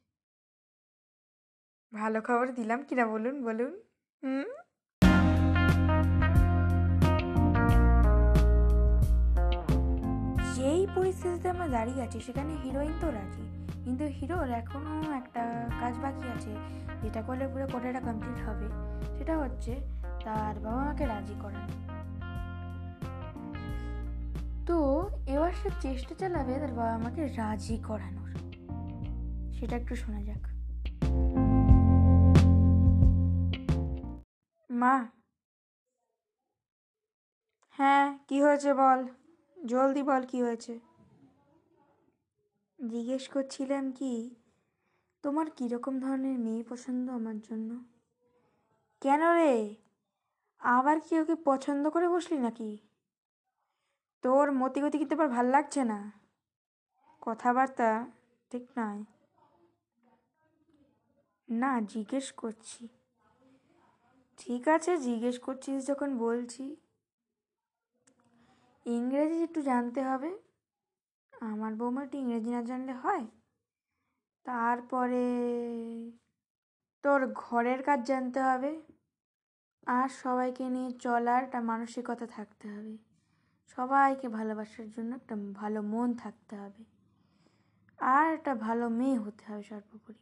ভালো 1.93 2.21
খবর 2.21 2.51
দিলাম 2.51 2.83
কিনা 2.83 3.05
বলুন 3.05 3.45
বলুন। 3.45 3.81
হুম? 4.23 4.64
আমরা 11.65 11.77
দাঁড়িয়ে 11.77 12.01
আছি, 12.05 12.17
সেখানে 12.19 12.53
হিরোইন 12.63 12.93
তো 13.01 13.07
রাজি। 13.11 13.43
কিন্তু 13.83 14.03
হিরোর 14.17 14.49
এখনও 14.51 14.95
একটা 15.15 15.43
কাজ 15.79 15.93
বাকি 16.01 16.25
আছে, 16.35 16.53
যেটা 17.01 17.21
করলে 17.21 17.45
পুরো 17.47 17.65
কোটাটা 17.71 17.99
কমপ্লিট 17.99 18.39
হবে। 18.47 18.67
সেটা 19.17 19.33
হচ্ছে 19.37 19.73
তার 20.25 20.55
বাবা 20.59 20.81
মাকে 20.85 21.05
রাজি 21.05 21.35
করানো 21.41 21.73
তো 24.65 24.77
এবার 25.27 25.51
সে 25.51 25.69
চেষ্টা 25.81 26.13
চালাবে 26.15 26.53
তার 26.59 26.73
বাবা 26.73 26.95
মাকে 26.97 27.23
রাজি 27.27 27.75
করানোর। 27.87 28.31
সেটা 29.53 29.75
একটু 29.75 29.93
শোনা 29.95 30.21
যাক। 30.23 30.43
মা। 34.69 34.95
হ্যাঁ 37.79 38.05
কি 38.27 38.37
হয়েছে 38.41 38.69
বল? 38.73 38.99
জলদি 39.65 40.01
বল 40.03 40.23
কি 40.27 40.39
হয়েছে? 40.41 40.73
জিজ্ঞেস 42.87 43.27
করছিলাম 43.27 43.91
কি, 43.91 44.35
তোমার 45.21 45.51
কীরকম 45.51 45.99
ধরনের 45.99 46.39
মেয়ে 46.39 46.63
পছন্দ 46.69 47.09
আমার 47.09 47.39
জন্য? 47.39 47.83
কেন 49.01 49.21
রে? 49.31 49.75
আবার 50.59 50.99
কি 50.99 51.19
ওকে 51.19 51.35
পছন্দ 51.35 51.89
করে 51.89 52.09
বসলি 52.09 52.37
নাকি? 52.37 52.77
তোর 54.21 54.51
মতি 54.51 54.81
গতি 54.81 54.97
কিন্তু 54.97 55.15
আবার 55.15 55.29
ভালো 55.29 55.49
লাগছে 55.49 55.83
না। 55.83 56.11
কথাবার্তা 57.21 58.11
ঠিক 58.49 58.67
নয়। 58.77 59.03
না, 61.49 61.81
জিজ্ঞেস 61.81 62.31
করছি। 62.31 62.87
ঠিক 64.37 64.67
আছে, 64.67 64.97
জিজ্ঞেস 64.97 65.39
করছিস 65.39 65.87
যখন 65.87 66.17
বলছি। 66.17 66.75
ইংরেজি 68.85 69.43
একটু 69.43 69.61
জানতে 69.61 70.03
হবে। 70.03 70.37
আমার 71.41 71.71
বৌমা 71.75 72.01
একটু 72.03 72.17
ইংরেজি 72.17 72.49
না 72.49 72.61
জানলে 72.61 72.93
হয় 72.93 73.25
তারপরে 74.45 75.25
তোর 77.03 77.21
ঘরের 77.35 77.79
কাজ 77.83 77.99
জানতে 78.07 78.39
হবে 78.41 78.71
আর 79.87 80.09
সবাইকে 80.23 80.63
নিয়ে 80.69 80.89
চলার 80.99 81.41
একটা 81.43 81.59
মানসিকতা 81.61 82.25
থাকতে 82.27 82.65
হবে 82.69 82.93
সবাইকে 83.77 84.27
ভালোবাসার 84.29 84.87
জন্য 84.89 85.11
একটা 85.15 85.35
ভালো 85.53 85.79
মন 85.83 86.09
থাকতে 86.13 86.53
হবে 86.55 86.83
আর 87.99 88.25
একটা 88.33 88.53
ভালো 88.55 88.85
মেয়ে 88.89 89.17
হতে 89.17 89.43
হবে 89.45 89.63
সর্বোপরি 89.63 90.21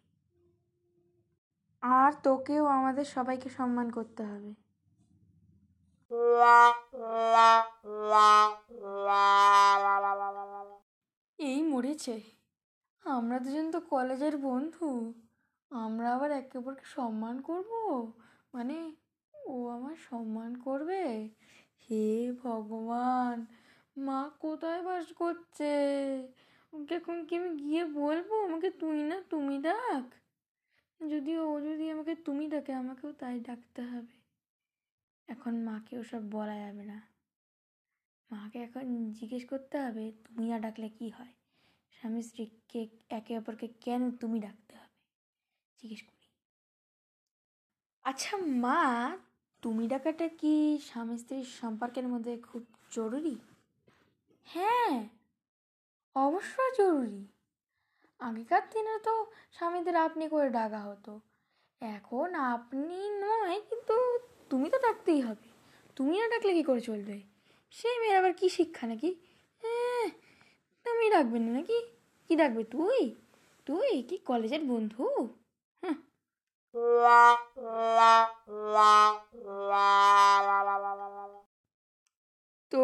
আর 1.84 2.12
তোকেও 2.24 2.64
আমাদের 2.68 3.06
সবাইকে 3.06 3.50
সম্মান 3.50 3.88
করতে 3.92 4.24
হবে 4.24 4.52
এই 11.40 11.62
মরেছে। 11.62 12.22
আমরা 13.06 13.40
দুজন 13.40 13.72
তো 13.72 13.80
কলেজের 13.80 14.38
বন্ধু। 14.38 15.14
আমরা 15.72 16.16
আবার 16.16 16.32
একে 16.32 16.58
অপরকে 16.58 16.86
সম্মান 16.86 17.42
করব? 17.42 17.72
মানে 18.54 18.96
ও 19.46 19.68
আমার 19.68 19.96
সম্মান 19.96 20.56
করবে? 20.56 21.30
হে 21.90 22.32
ভগবান, 22.44 23.46
মা 23.98 24.32
কোথায় 24.40 24.82
বাস 24.84 25.14
করছে? 25.14 25.74
ওকে 26.74 26.96
এখন 26.96 27.26
কি 27.26 27.36
আমি 27.36 27.50
গিয়ে 27.50 27.86
বলব? 27.86 28.30
আমাকে 28.44 28.70
তুই 28.70 29.04
না, 29.04 29.22
তুমি 29.30 29.62
ডাক। 29.62 30.06
যদি 31.10 31.38
ও 31.38 31.62
যদি 31.62 31.90
আমাকে 31.90 32.16
তুমি 32.16 32.48
ডাকে, 32.48 32.74
আমাকেও 32.74 33.12
তাই 33.14 33.40
ডাকতে 33.40 33.82
হবে। 33.82 34.16
এখন 35.28 35.64
মাকে 35.64 36.00
ওসব 36.00 36.22
বলা 36.32 36.56
যাবে 36.56 36.84
না। 36.84 37.13
মাকে 38.32 38.60
এখন 38.60 39.12
জিজ্ঞেস 39.12 39.46
করতে 39.46 39.80
হবে, 39.80 40.12
তুমি 40.12 40.50
না 40.50 40.60
ডাকলে 40.60 40.90
কি 40.90 41.10
হয়? 41.10 41.34
স্বামী 41.92 42.22
স্ত্রীকে 42.22 42.88
একে 43.10 43.38
অপরকে, 43.38 43.68
কেন 43.68 44.12
তুমি 44.12 44.40
ডাকতে 44.40 44.76
হবে? 44.76 44.98
জিজ্ঞেস 45.80 46.02
করি। 46.02 46.28
আচ্ছা 48.04 48.38
মা, 48.38 49.18
তুমি 49.62 49.88
ডাকাটা 49.88 50.28
কি 50.28 50.80
স্বামী 50.82 51.18
স্ত্রীর 51.18 51.44
সম্পর্কের 51.44 52.08
মধ্যে 52.08 52.38
খুব 52.38 52.64
জরুরি? 52.92 53.36
হ্যাঁ 54.46 55.08
অবশ্যই 56.16 56.72
জরুরি। 56.78 57.28
আগেকার 58.20 58.64
দিনে 58.74 59.00
তো 59.00 59.26
স্বামীদের 59.52 59.96
আপনি 59.96 60.30
করে 60.30 60.50
ডাকা 60.50 60.80
হতো। 60.80 61.20
এখন 61.82 62.36
আপনি 62.36 62.98
নয়, 63.10 63.62
কিন্তু 63.70 63.96
তুমি 64.50 64.70
তো 64.70 64.78
ডাকতেই 64.80 65.22
হবে। 65.22 65.48
তুমি 65.96 66.20
না 66.20 66.28
ডাকলে 66.28 66.54
কী 66.54 66.64
করে 66.64 66.82
চলবে? 66.82 67.33
সে 67.74 67.90
মেয়ের 68.00 68.18
আবার 68.18 68.34
কী 68.40 68.48
শিক্ষা 68.50 68.86
নাকি? 68.88 69.10
হ্যাঁ 69.64 70.08
তুমি 70.86 71.06
ডাকবে 71.10 71.38
না 71.40 71.52
নাকি? 71.58 71.80
কী 72.26 72.34
ডাকবে 72.36 72.64
তুই? 72.64 73.02
তুই 73.68 73.92
কি 74.10 74.16
কলেজের 74.30 74.64
বন্ধু? 74.72 75.04
হ্যাঁ। 75.84 75.98
তো 82.72 82.84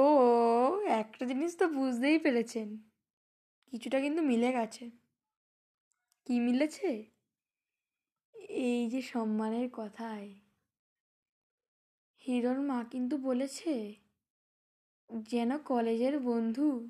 একটা 1.02 1.24
জিনিস 1.26 1.52
তো 1.58 1.66
বুঝতেই 1.70 2.18
পেরেছেন, 2.20 2.68
কিছুটা 3.74 3.98
কিন্তু 4.00 4.22
মিলে 4.22 4.50
গেছে। 4.54 4.86
কি 6.28 6.36
মিলেছে? 6.40 6.90
এই 8.68 8.82
যে 8.90 9.02
সম্মানের 9.14 9.68
কথায়। 9.74 10.30
হিরোর 12.24 12.60
মা 12.60 12.78
কিন্তু 12.84 13.16
বলেছে 13.28 13.74
যেন 15.10 15.58
কলেজের 15.58 16.20
বন্ধু। 16.20 16.90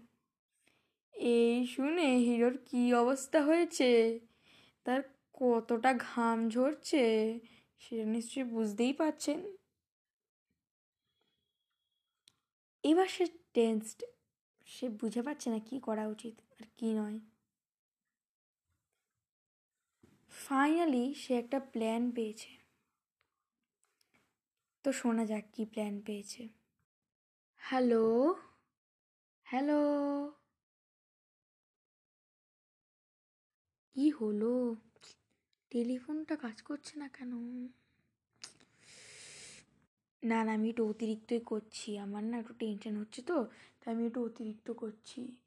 এই 1.13 1.65
শুনে 1.65 2.07
হিরোর 2.17 2.57
কি 2.65 2.93
অবস্থা 2.93 3.41
হয়েছে? 3.43 4.19
তার 4.85 5.01
কতটা 5.33 5.93
ঘাম 5.93 6.49
ঝরছে 6.49 7.03
সেটা 7.79 8.05
নিশ্চয়ই 8.05 8.43
বুঝতেই 8.43 8.93
পারছেন। 8.93 9.39
এবার 12.83 13.07
সে 13.07 13.25
টেন্সড 13.53 13.99
সে 14.67 14.89
বুঝে 14.89 15.21
পাচ্ছে 15.21 15.49
না 15.49 15.59
কি 15.59 15.79
করা 15.79 16.07
উচিত 16.07 16.35
আর 16.59 16.65
কি 16.77 16.89
নয়। 16.93 17.19
ফাইনালি 20.31 21.13
সে 21.13 21.31
একটা 21.37 21.59
প্ল্যান 21.59 22.11
পেয়েছে। 22.11 22.51
তো 24.85 24.91
শোনা 24.91 25.25
যাক 25.25 25.45
কি 25.53 25.65
প্ল্যান 25.65 26.01
পেয়েছে। 26.01 26.58
হ্যালো? 27.61 28.35
হ্যালো? 29.43 29.81
কি 33.95 34.09
হলো? 34.09 34.75
টেলিফোনটা 35.69 36.35
কাজ 36.35 36.61
করছে 36.61 36.99
না 36.99 37.07
কেন? 37.07 37.31
না 40.23 40.43
না, 40.43 40.53
আমি 40.53 40.69
একটু 40.69 40.89
অতিরিক্তই 40.89 41.39
করছি। 41.39 41.97
আমার 41.97 42.23
না 42.23 42.37
একটু 42.37 42.53
টেনশন 42.59 42.97
হচ্ছে 42.97 43.21
তো, 43.21 43.45
তাই 43.81 43.93
আমি 43.93 44.07
একটু 44.07 44.25
অতিরিক্ত 44.25 44.71
করছি। 44.71 45.37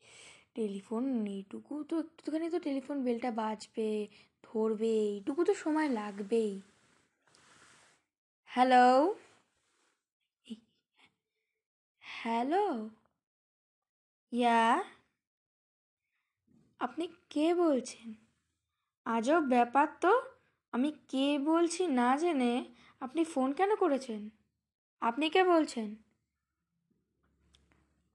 টেলিফোন 0.55 1.27
এইটুকু 1.27 1.85
তো, 1.85 1.99
একটুখানি 1.99 2.51
তো 2.51 2.59
টেলিফোন 2.59 3.05
বেলটা 3.05 3.31
বাজবে, 3.31 4.09
ধরবে, 4.43 4.89
এইটুকু 4.89 5.45
তো 5.45 5.55
সময় 5.55 5.89
লাগবেই। 5.89 6.61
হ্যালো? 8.45 9.15
হ্যালো? 12.25 12.91
ইয়া? 14.33 14.85
আপনি 16.79 17.09
কে 17.31 17.55
বলছেন? 17.55 18.15
আজব 19.05 19.41
ব্যাপার 19.41 19.87
তো। 20.01 20.23
আমি 20.73 20.93
কে 21.09 21.39
বলছি 21.39 21.87
না 21.87 22.17
জেনে 22.17 22.75
আপনি 23.01 23.25
ফোন 23.25 23.53
কেন 23.53 23.77
করেছেন? 23.77 24.31
আপনি 25.01 25.31
কে 25.31 25.45
বলছেন? 25.45 25.97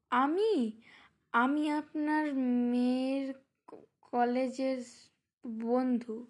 আমি? 0.10 0.82
আমি 1.32 1.72
আপনার 1.72 2.34
মেয়ের 2.34 3.34
কলেজের 4.02 4.84
বন্ধু। 5.48 6.28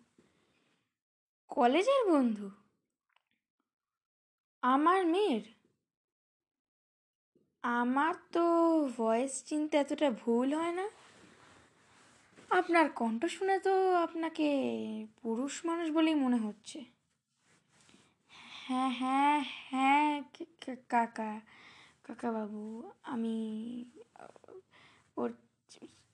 কলেজের 1.47 2.11
বন্ধু? 2.11 2.51
আমার 4.61 5.05
মেয়ের? 5.05 5.56
আমার 7.75 8.15
তো 8.31 8.39
ভয়েস 8.97 9.43
চিনতে 9.43 9.77
এতটা 9.77 10.11
ভুল 10.11 10.53
হয় 10.53 10.71
না। 10.71 10.89
আপনার 12.51 12.89
কণ্ঠ 12.95 13.25
শুনে 13.25 13.59
তো 13.59 13.95
আপনাকে 13.95 14.43
পুরুষ 15.21 15.65
মানুষ 15.65 15.91
বলেই 15.91 16.15
মনে 16.15 16.37
হচ্ছে। 16.37 16.79
হ্যাঁ 18.65 18.89
হ্যাঁ 18.89 19.43
হ্যাঁ 19.69 20.23
কাকা 20.89 21.41
কাকা 22.03 22.31
বাবু, 22.31 22.91
আমি, 23.03 23.35
ওর 25.17 25.33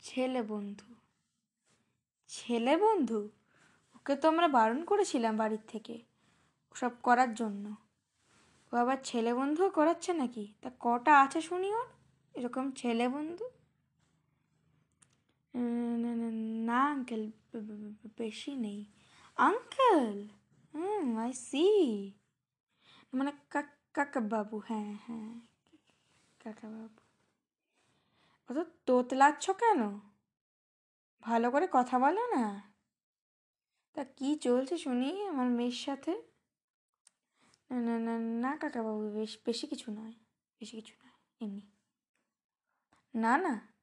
ছেলে 0.01 0.41
বন্ধু। 0.41 0.95
ছেলে 2.29 2.77
বন্ধু? 2.77 3.29
ওকে 3.95 4.15
তো 4.15 4.27
আমরা 4.27 4.47
বারণ 4.47 4.83
করেছিলাম 4.85 5.37
বাড়ির 5.37 5.63
থেকে, 5.67 5.99
ওসব 6.75 6.91
করার 7.03 7.33
জন্য। 7.33 7.82
ও 8.73 8.75
আবার 8.75 8.97
ছেলে 9.03 9.33
বন্ধুও 9.33 9.69
করাচ্ছে 9.69 10.13
নাকি? 10.13 10.53
তা 10.61 10.69
কটা 10.79 11.13
আছে 11.21 11.41
শুনি 11.41 11.69
ওর? 11.73 11.87
এরকম 12.33 12.71
ছেলে 12.71 13.09
বন্ধু? 13.09 13.45
না 16.65 16.79
আঙ্কেল 16.85 17.31
বেশি 18.17 18.55
নেই। 18.55 18.85
আঙ্কেল 19.37 20.27
হুম 20.73 21.17
আই 21.17 21.33
সি 21.33 21.67
মানে 23.13 23.31
কাকা 23.49 24.03
হ্যাঁ 24.67 24.93
হ্যাঁ 25.07 25.31
কাকা 26.39 26.67
বাবু। 26.69 27.01
অত 28.49 28.67
তোতলাচ্ছ 28.85 29.49
কেন? 29.49 29.81
ভালো 31.21 31.51
করে 31.51 31.67
কথা 31.71 31.99
বলো 31.99 32.23
না। 32.27 32.73
তা 33.95 34.03
কি 34.03 34.35
চলছে 34.35 34.77
শুনি 34.77 35.09
আমার 35.27 35.47
মেয়ের 35.47 35.71
সাথে? 35.71 36.32
না 37.73 37.99
না 37.99 38.19
না 38.19 38.57
কাকাবাবু 38.57 39.11
বেশ, 39.11 39.37
বেশি 39.45 39.67
কিছু 39.67 39.91
নয়, 39.91 40.13
বেশি 40.59 40.81
কিছু 40.81 40.95
নয়, 41.03 41.47
এমনি। 41.47 41.71
না 43.15 43.37
না, 43.37 43.73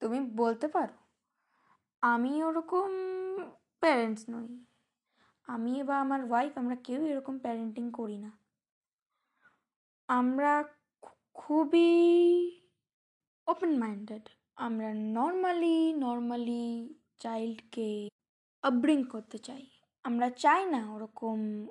তুমি 0.00 0.20
বলতে 0.20 0.68
পারো। 0.68 0.94
আমি 2.00 2.44
ওরকম 2.44 2.90
প্যারেন্টস 3.80 4.24
নই। 4.28 4.64
আমি 5.46 5.82
বা 5.82 6.00
আমার 6.00 6.24
ওয়াইফ 6.24 6.58
আমরা 6.58 6.76
কেউ 6.76 7.06
এরকম 7.06 7.38
প্যারেন্টিং 7.38 7.92
করি 7.92 8.18
না। 8.18 8.30
আমরা 10.08 10.64
খুবই 11.34 11.90
ওপেন 13.46 13.78
মাইন্ডেড 13.78 14.28
আমরা 14.56 14.94
নর্মালি 14.94 15.92
নর্মালি 15.92 16.94
চাইল্ডকে 17.18 18.08
আপব্রিং 18.62 19.04
করতে 19.04 19.38
চাই। 19.38 19.70
আমরা 20.02 20.30
চাই 20.30 20.66
না 20.66 20.92
ওরকম 20.92 21.68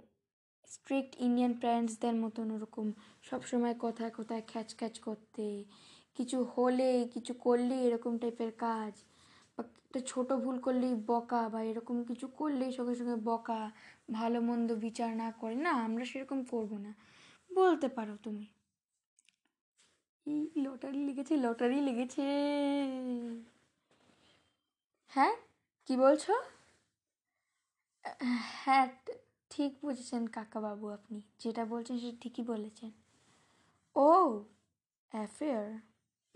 স্ট্রিক্ট 0.74 1.14
ইন্ডিয়ান 1.20 1.54
প্যারেন্টসদের 1.54 2.16
মতন 2.16 2.48
ওরকম 2.52 2.88
সবসময় 3.24 3.76
কথায় 3.80 4.12
কথায় 4.18 4.44
খ্যাচ 4.48 4.70
খ্যাচ 4.78 4.96
করতে, 5.00 5.46
কিছু 6.16 6.38
হলে, 6.44 7.08
কিছু 7.14 7.34
করলে 7.34 7.76
এরকম 7.84 8.18
টাইপের 8.18 8.52
কাজ, 8.58 8.94
বা 9.58 9.64
একটা 9.86 10.00
ছোটো 10.06 10.34
ভুল 10.38 10.58
করলেই 10.60 10.96
বকা, 11.08 11.50
বা 11.50 11.60
এরকম 11.64 12.04
কিছু 12.04 12.28
করলেই 12.28 12.72
সঙ্গে 12.72 12.96
সঙ্গে 12.96 13.16
বকা, 13.24 13.72
ভালো 14.12 14.42
মন্দ 14.42 14.70
বিচার 14.76 15.12
না 15.16 15.32
করে, 15.32 15.56
না, 15.56 15.72
আমরা 15.72 16.06
সেরকম 16.06 16.40
করব 16.44 16.72
না। 16.78 16.92
বলতে 17.50 17.88
পারো 17.88 18.16
তুমি। 18.24 18.46
এই 20.26 20.42
লটারি 20.58 21.00
লেগেছে 21.06 21.34
লটারি 21.38 21.80
লেগেছে। 21.82 22.24
হ্যাঁ? 25.12 25.34
কি 25.88 25.94
বলছো? 25.98 26.34
হ্যাঁ 28.66 28.88
ঠিক 29.56 29.72
বুঝেছেন 29.82 30.28
কাকাবাবু 30.28 30.86
আপনি। 30.88 31.22
যেটা 31.40 31.66
বলছেন 31.66 31.96
সেটা 32.00 32.18
ঠিকই 32.22 32.44
বলেছেন। 32.44 32.92
ও 33.96 34.10
অ্যাফেয়ার 35.12 35.68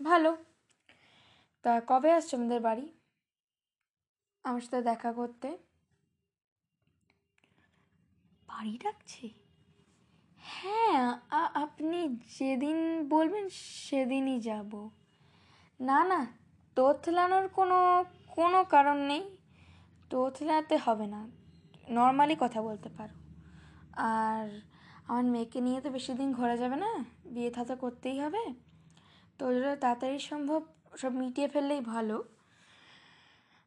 ভালো। 0.00 0.30
তা 1.62 1.72
কবে 1.86 2.10
আসছো 2.12 2.36
আমাদের 2.36 2.60
বাড়ি? 2.60 2.86
আমার 4.44 4.60
সাথে 4.60 4.82
দেখা 4.82 5.10
করতে। 5.12 5.48
বাড়ি 8.48 8.78
ডাকছে? 8.84 9.28
হ্যাঁ 10.36 11.02
আপনি 11.64 11.98
যেদিন 12.38 13.08
বলবেন 13.08 13.48
সেদিনই 13.86 14.40
যাব। 14.40 14.70
না 15.80 15.98
না, 16.04 16.20
তোতলানোর 16.76 17.48
কোনো 17.48 17.78
কোনো 18.28 18.64
কারণ 18.64 18.96
নেই। 18.96 19.24
তোতলাতে 20.10 20.76
হবে 20.76 21.06
না। 21.06 21.20
নর্মালি 21.96 22.36
কথা 22.40 22.62
বলতে 22.62 22.88
পারো। 22.88 23.14
আর 23.96 24.46
আমার 25.08 25.24
মেয়েকে 25.24 25.60
নিয়ে 25.60 25.80
তো 25.80 25.90
বেশি 25.90 26.12
দিন 26.14 26.32
ঘোরা 26.32 26.56
যাবে 26.56 26.76
না, 26.76 26.90
বিয়ে 27.24 27.50
থা 27.50 27.64
তো 27.64 27.76
করতেই 27.76 28.20
হবে। 28.20 28.42
তো 29.38 29.52
জন্য 29.54 29.76
তাড়াতাড়ি 29.76 30.18
সম্ভব 30.30 30.60
সব 30.96 31.12
মিটিয়ে 31.12 31.48
ফেললেই 31.48 31.80
ভালো। 31.80 32.24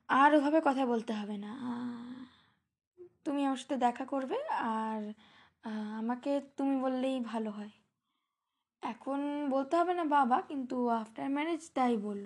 আর 0.10 0.36
ওভাবে 0.36 0.62
কথা 0.67 0.86
বলতে 0.86 1.13
হবে 1.13 1.38
না। 1.38 1.51
তুমি 3.25 3.45
আমার 3.45 3.57
সাথে 3.57 3.77
দেখা 3.77 4.05
করবে 4.05 4.38
আর 4.79 5.13
আমাকে 5.99 6.41
তুমি 6.57 6.75
বললেই 6.81 7.19
ভালো 7.19 7.51
হয়। 7.51 7.71
এখন 8.84 9.49
বলতে 9.49 9.73
হবে 9.77 9.93
না 9.93 10.03
বাবা, 10.03 10.41
কিন্তু 10.41 10.89
আফটার 10.89 11.29
ম্যারেজ 11.29 11.71
তাই 11.73 11.97
বলল। 11.97 12.25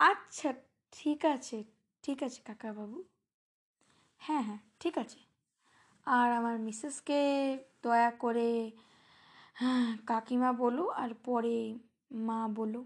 আচ্ছা 0.00 0.52
ঠিক 0.92 1.24
আছে 1.24 1.64
ঠিক 2.02 2.22
আছে 2.22 2.40
কাকাবাবু। 2.46 3.11
হ্যাঁ 4.22 4.42
হ্যাঁ 4.42 4.60
ঠিক 4.80 4.98
আছে। 4.98 5.20
আর 6.06 6.28
আমার 6.32 6.58
মিসেসকে 6.58 7.20
দয়া 7.82 8.10
করে 8.18 8.48
হ্যাঁ 9.54 9.96
কাকিমা 10.06 10.52
বলো 10.52 10.84
আর 10.92 11.14
পরে 11.24 11.56
মা 12.10 12.48
বলো 12.54 12.80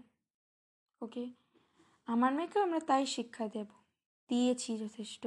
ওকে? 1.01 1.23
আমার 2.07 2.31
মেয়েকেও 2.33 2.61
আমরা 2.63 2.79
তাই 2.79 3.05
শিক্ষা 3.05 3.47
দেব, 3.47 3.69
দিয়েছি 4.29 4.77
যথেষ্ট, 4.77 5.23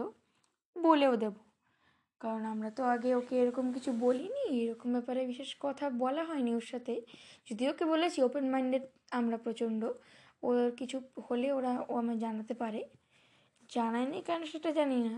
বলেও 0.76 1.16
দেব। 1.16 1.34
কারণ 2.20 2.44
আমরা 2.44 2.70
তো 2.70 2.82
আগে 2.84 3.14
ওকে 3.14 3.34
এরকম 3.42 3.66
কিছু 3.72 3.92
বলিনি, 4.00 4.44
এরকম 4.64 4.92
ব্যাপারে 4.92 5.26
বিশেষ 5.26 5.56
কথা 5.60 5.90
বলা 5.98 6.24
হয়নি 6.24 6.54
ওর 6.54 6.60
সাথে। 6.60 6.94
যদি 7.50 7.62
ওকে 7.68 7.84
বলেছি 7.84 8.22
ওপেন 8.22 8.44
মাইন্ডেড 8.50 8.84
আমরা 9.10 9.36
প্রচণ্ড, 9.36 9.82
ওর 10.42 10.70
কিছু 10.70 10.96
হলে 11.30 11.48
ওরা 11.52 11.72
ও 11.88 11.96
আমায় 11.96 12.18
জানাতে 12.18 12.54
পারে। 12.54 12.80
জানায়নি 13.70 14.18
কেন 14.22 14.44
সেটা 14.44 14.70
জানি 14.72 14.96
না। 15.08 15.14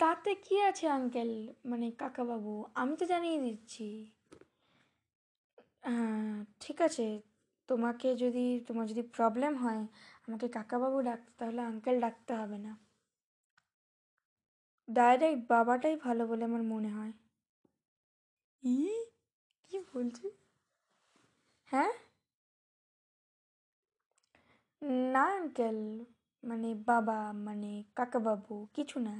তাতে 0.00 0.30
কি 0.44 0.54
আছে 0.60 0.86
আঙ্কেল 0.88 1.30
মানে 1.66 1.86
কাকাবাবু 1.98 2.52
আমি 2.74 2.94
তো 2.96 3.04
জানিয়ে 3.06 3.38
দিচ্ছি। 3.38 3.82
হ্যাঁ 5.84 6.34
ঠিক 6.60 6.78
আছে 6.80 7.06
তোমাকে 7.68 8.08
যদি 8.14 8.44
তোমার 8.68 8.86
যদি 8.88 9.02
প্রবলেম 9.16 9.52
হয় 9.56 9.82
আমাকে 10.26 10.46
কাকাবাবু 10.48 10.98
ডাকতে 11.00 11.30
তাহলে 11.38 11.60
আঙ্কেল 11.62 11.96
ডাকতে 12.00 12.32
হবে 12.34 12.58
না। 12.58 12.72
ডাইরেক্ট 14.88 15.40
বাবাটাই 15.48 15.96
ভালো 15.96 16.22
বলে 16.26 16.42
আমার 16.44 16.62
মনে 16.62 16.88
হয়। 16.88 17.12
ই? 18.62 18.78
কি 19.64 19.76
বলছি? 19.92 20.26
হ্যাঁ? 21.68 21.92
না 25.12 25.24
আঙ্কেল 25.36 25.78
মানে 26.42 26.68
বাবা 26.86 27.18
মানে 27.46 27.72
কাকাবাবু 27.96 28.54
কিছু 28.74 28.96
না। 29.00 29.14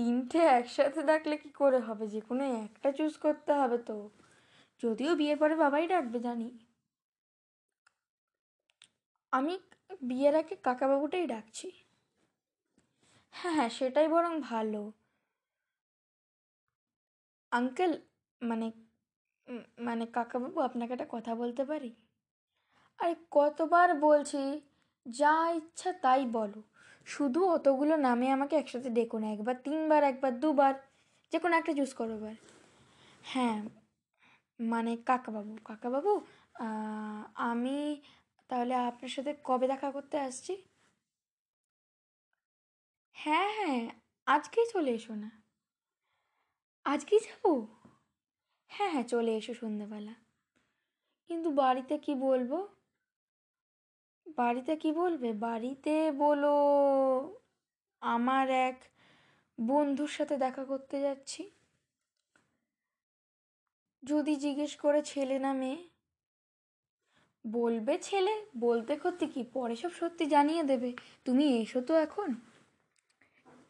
তিনটে 0.00 0.38
একসাথে 0.38 1.02
ডাকলে 1.02 1.36
কি 1.36 1.50
করে 1.50 1.78
হবে? 1.78 2.08
যে 2.08 2.20
কোনো 2.20 2.44
একটা 2.44 2.92
চুজ 2.92 3.18
করতে 3.18 3.52
হবে 3.52 3.78
তো। 3.78 4.10
যদিও 4.80 5.14
বিয়ের 5.16 5.38
পরে 5.38 5.54
বাবাই 5.56 5.86
ডাকবে, 5.86 6.20
জানি। 6.20 6.48
আমি 9.32 9.58
বিয়ের 10.02 10.34
আগে 10.36 10.56
কাকাবাবুটাই 10.56 11.26
ডাকছি। 11.26 11.66
হ্যাঁ 13.34 13.54
হ্যাঁ 13.54 13.68
সেটাই 13.68 14.08
বরং 14.08 14.40
ভালো। 14.40 14.92
আঙ্কেল 17.52 17.92
মানে 18.42 18.66
মানে 19.78 20.06
কাকাবাবু, 20.06 20.60
আপনাকে 20.60 20.92
একটা 20.92 21.06
কথা 21.10 21.34
বলতে 21.34 21.64
পারি? 21.64 21.90
আরে, 22.98 23.14
কতবার 23.30 23.94
বলছি, 23.94 24.60
যা 25.06 25.52
ইচ্ছা 25.52 25.92
তাই 25.92 26.26
বলো। 26.26 26.62
শুধু 27.10 27.40
অতগুলো 27.56 27.94
নামে 28.06 28.26
আমাকে 28.36 28.54
একসাথে 28.56 28.88
ডেকো 28.96 29.16
না 29.22 29.28
একবার 29.36 29.56
তিনবার, 29.66 30.02
একবার 30.04 30.32
দুবার 30.42 30.74
যে 31.32 31.38
কোনো 31.42 31.54
একটা 31.56 31.72
চুজ 31.78 31.90
করো 31.94 32.12
এবার। 32.18 32.36
হ্যাঁ 33.24 33.58
মানে 34.60 34.92
কাকাবাবু। 35.08 35.52
কাকাবাবু 35.68 36.12
আমি 37.50 37.78
তাহলে 38.50 38.74
আপনার 38.88 39.10
সাথে 39.16 39.30
কবে 39.44 39.66
দেখা 39.72 39.88
করতে 39.96 40.16
আসছি? 40.28 40.52
হ্যাঁ 43.14 43.48
হ্যাঁ 43.58 43.82
আজকেই 44.26 44.66
চলে 44.72 44.90
এসো 44.98 45.14
না। 45.14 45.30
আজকেই 46.86 47.20
যাব? 47.26 47.42
হ্যাঁ 48.70 48.90
হ্যাঁ 48.94 49.06
চলে 49.12 49.32
এসো 49.36 49.52
সন্ধ্যেবেলা। 49.54 50.14
কিন্তু 51.30 51.48
বাড়িতে 51.60 51.94
কি 51.98 52.12
বলব? 52.26 52.52
বাড়িতে 54.36 54.76
কি 54.76 54.92
বলবে? 54.92 55.32
বাড়িতে 55.32 56.12
বলো, 56.12 56.54
আমার 58.00 58.50
এক 58.50 58.82
বন্ধুর 59.60 60.08
সাথে 60.08 60.36
দেখা 60.36 60.64
করতে 60.64 61.00
যাচ্ছি। 61.00 61.50
যদি 64.02 64.36
জিজ্ঞেস 64.36 64.76
করে 64.76 65.02
ছেলে 65.02 65.38
না 65.38 65.52
মেয়ে? 65.52 65.88
বলবে 67.46 67.98
ছেলে, 67.98 68.46
বলতে 68.56 68.96
করতে 68.96 69.26
কি? 69.26 69.42
পরে 69.52 69.76
সব 69.76 69.90
সত্যি 69.90 70.26
জানিয়ে 70.26 70.62
দেবে। 70.62 70.92
তুমি 71.24 71.62
এসো 71.62 71.80
তো 71.80 71.94
এখন। 71.94 72.34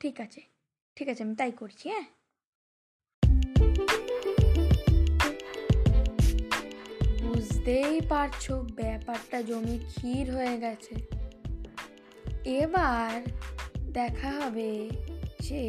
ঠিক 0.01 0.21
আছে 0.21 0.41
ঠিক 0.97 1.09
আছে, 1.09 1.23
আমি 1.23 1.35
তাই 1.37 1.53
করছি 1.53 1.89
হ্যাঁ? 1.89 2.05
বুঝতেই 7.61 8.01
পারছ, 8.09 8.45
ব্যাপারটা 8.77 9.39
জমি 9.43 9.77
ক্ষীর 9.89 10.27
হয়ে 10.37 10.57
গেছে। 10.61 10.95
এবার 12.61 13.15
দেখা 13.93 14.31
হবে 14.41 14.71
যে 15.41 15.65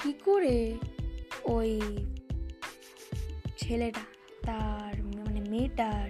কি 0.00 0.12
করে 0.24 0.58
ওই 1.56 1.72
ছেলেটা, 3.58 4.04
তার 4.46 4.94
মানে 5.16 5.40
মেয়েটার 5.50 6.08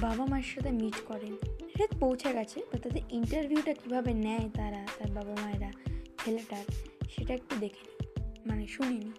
বাবা 0.00 0.24
মার 0.26 0.46
সাথে 0.52 0.70
মিট 0.70 0.98
করেন 1.06 1.34
সেটা 1.70 1.96
পৌঁছে 2.00 2.30
গেছে 2.32 2.58
বা 2.68 2.76
তাদের 2.78 3.02
ইন্টারভিউটা 3.10 3.72
কীভাবে 3.72 4.12
নেয় 4.26 4.46
তারা, 4.54 4.82
তার 4.98 5.10
বাবা 5.12 5.34
মায়েরা 5.42 5.70
ছেলেটার, 6.20 6.66
সেটা 7.12 7.32
একটু 7.34 7.54
দেখে 7.60 7.84
মানে 8.46 8.64
শুনিনি 8.66 9.10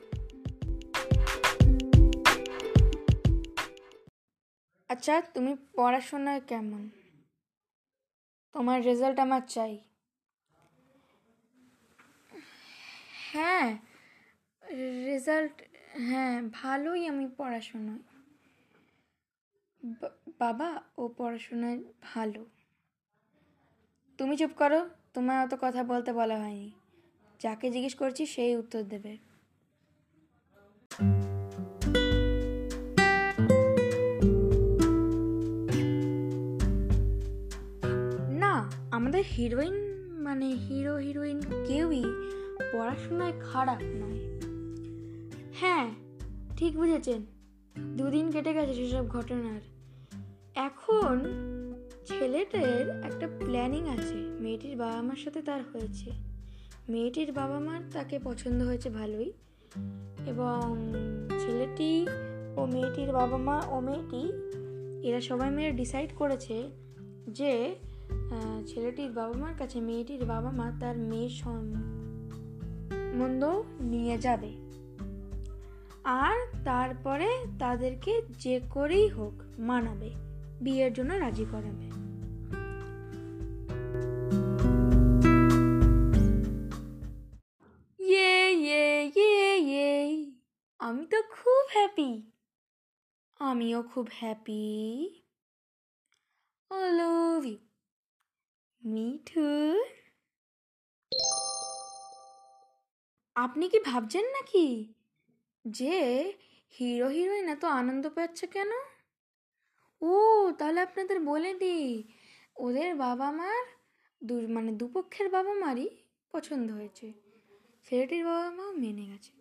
আচ্ছা 4.91 5.15
তুমি 5.33 5.51
পড়াশোনায় 5.75 6.41
কেমন? 6.41 6.81
তোমার 8.55 8.77
রেজাল্ট 8.83 9.17
আমার 9.19 9.41
চাই। 9.47 9.73
হ্যাঁ 13.31 13.67
রেজাল্ট 15.09 15.55
হ্যাঁ 16.09 16.41
ভালোই 16.53 17.01
আমি 17.07 17.27
পড়াশোনায়। 17.37 18.03
বাবা, 20.39 20.69
ও 20.97 21.03
পড়াশোনায় 21.17 21.79
ভালো। 22.01 22.41
তুমি 24.19 24.33
চুপ 24.37 24.51
করো 24.55 24.79
তোমায় 25.13 25.39
অত 25.45 25.53
কথা 25.61 25.81
বলতে 25.83 26.11
বলা 26.13 26.37
হয়নি। 26.39 26.71
যাকে 27.39 27.65
জিজ্ঞেস 27.71 27.95
করছি, 27.95 28.23
সেই 28.25 28.55
উত্তর 28.55 28.81
দেবে। 28.83 29.13
আমাদের 39.01 39.23
হিরোইন 39.37 39.73
মানে 40.11 40.45
হিরো 40.45 40.97
হিরোইন 40.97 41.41
কেউই 41.67 42.03
পড়াশোনায় 42.73 43.33
খারাপ 43.39 43.77
নয়। 43.81 44.19
হ্যাঁ 45.53 45.91
ঠিক 46.57 46.75
বুঝেছেন। 46.75 47.25
দুদিন 47.97 48.31
কেটে 48.31 48.53
গেছে 48.53 48.73
সেসব 48.73 49.07
ঘটনার। 49.07 49.61
এখন 50.55 51.19
ছেলেটার 52.05 53.01
একটা 53.03 53.27
প্ল্যানিং 53.39 53.89
আছে। 53.89 54.15
মেয়েটির 54.15 54.77
বাবা 54.77 55.01
মার 55.01 55.15
সাথে 55.15 55.41
তার 55.41 55.61
হয়েছে। 55.61 56.11
মেয়েটির 56.89 57.31
বাবা 57.31 57.59
মার 57.59 57.81
তাকে 57.91 58.19
পছন্দ 58.23 58.63
হয়েছে 58.63 58.89
ভালোই 58.89 59.33
এবং 60.25 60.91
ছেলেটি 61.39 62.07
ও 62.57 62.65
মেয়েটির 62.65 63.11
বাবা 63.11 63.37
মা 63.37 63.63
ও 63.67 63.79
মেয়েটি 63.79 64.31
এরা 65.07 65.21
সবাই 65.21 65.51
মিলে 65.51 65.71
ডিসাইড 65.71 66.09
করেছে 66.15 66.69
যে 67.27 67.75
ছেলেটির 68.67 69.11
বাবা 69.11 69.37
মার 69.37 69.53
কাছে, 69.57 69.81
মেয়েটির 69.81 70.25
বাবা 70.25 70.51
মা 70.51 70.71
তার 70.79 70.97
মেয়ের 70.97 71.29
সম্বন্ধ 71.29 73.43
নিয়ে 73.81 74.17
যাবে। 74.17 74.53
আর 76.03 76.63
তারপরে 76.65 77.45
তাদেরকে 77.59 78.21
যে 78.39 78.61
করেই 78.69 79.07
হোক 79.07 79.33
মানাবে, 79.59 80.09
বিয়ের 80.61 80.93
জন্য 80.93 81.13
রাজি 81.13 81.45
করাবে। 81.51 81.91
ইয়ে 87.99 88.49
ইয়ে 88.49 89.11
ইয়ে 89.15 89.57
ইয়ে 89.57 90.25
আমি 90.79 91.05
তো 91.05 91.21
খুব 91.21 91.65
হ্যাপি 91.73 92.31
আমিও 93.39 93.83
খুব 93.83 94.07
happy 94.11 95.09
I 96.71 96.97
love 96.97 97.45
you. 97.45 97.70
Too. 98.81 99.77
আপনি 103.35 103.69
কি 103.69 103.79
ভাবছেন 103.79 104.25
নাকি 104.25 104.93
যে 105.67 106.33
হিরো, 106.69 107.07
হিরোইন 107.07 107.47
এত 107.47 107.65
আনন্দ 107.65 108.09
পাচ্ছে 108.09 108.47
কেন? 108.47 108.71
ও, 110.01 110.51
তাহলে 110.51 110.81
আপনাদের 110.81 111.19
বলে 111.19 111.53
দিই, 111.53 112.03
ওদের 112.55 112.95
বাবা 112.95 113.31
মার 113.31 113.65
দু 114.23 114.47
মানে 114.47 114.71
দুপক্ষের 114.71 115.29
বাবা 115.29 115.53
মারই 115.53 115.89
পছন্দ 116.31 116.71
হয়েছে। 116.71 117.13
ছেলেটির 117.83 118.25
বাবা 118.25 118.51
মাও 118.51 118.71
মেনে 118.71 119.05
গেছে। 119.05 119.31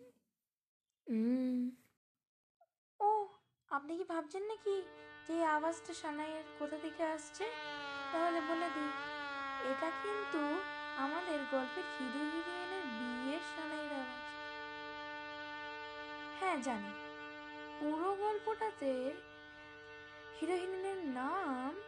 ও, 2.99 3.27
আপনি 3.69 3.97
কি 3.97 4.03
ভাবছেন 4.03 4.43
নাকি 4.43 4.81
যে 5.27 5.45
আওয়াজটা 5.45 5.93
সানাইয়ের 5.93 6.43
কোথা 6.59 6.77
থেকে 6.77 7.03
আসছে? 7.03 7.43
তাহলে 8.11 8.41
বলে 8.41 8.69
দিই। 8.75 9.10
এটা 9.63 9.89
কিন্তু 10.03 10.61
আমাদের 10.97 11.39
গল্পের 11.51 11.83
হিরো 11.99 12.25
হিরোইনের 12.31 12.83
বিয়ের 12.85 13.39
সানাইয়ের 13.39 13.93
আওয়াজ 13.93 14.21
হ্যাঁ 16.39 16.57
জানি। 16.61 16.91
পুরো 17.79 18.15
গল্পটাতে 18.15 19.13
হিরো 20.41 20.55
হিরোইনের 20.55 20.97
নাম 20.97 21.81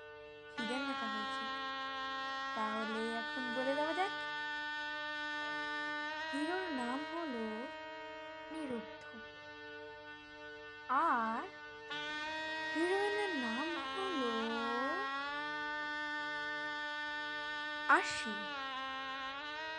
হিরেন 0.58 0.82
রাখা 0.88 1.08
হয়েছে। 1.08 1.46
তাহলে 2.56 3.18
এখন 3.18 3.54
বলে 3.56 3.76
দেওয়া 3.76 3.94
যাক। 3.94 4.12
হিরোর 6.32 6.66
নাম 6.72 7.00
হলো 7.14 7.46
নিরুদ্ধ। 8.52 9.04
আর 10.90 11.44
হিরোইনের 12.76 13.13
আশি 17.98 18.34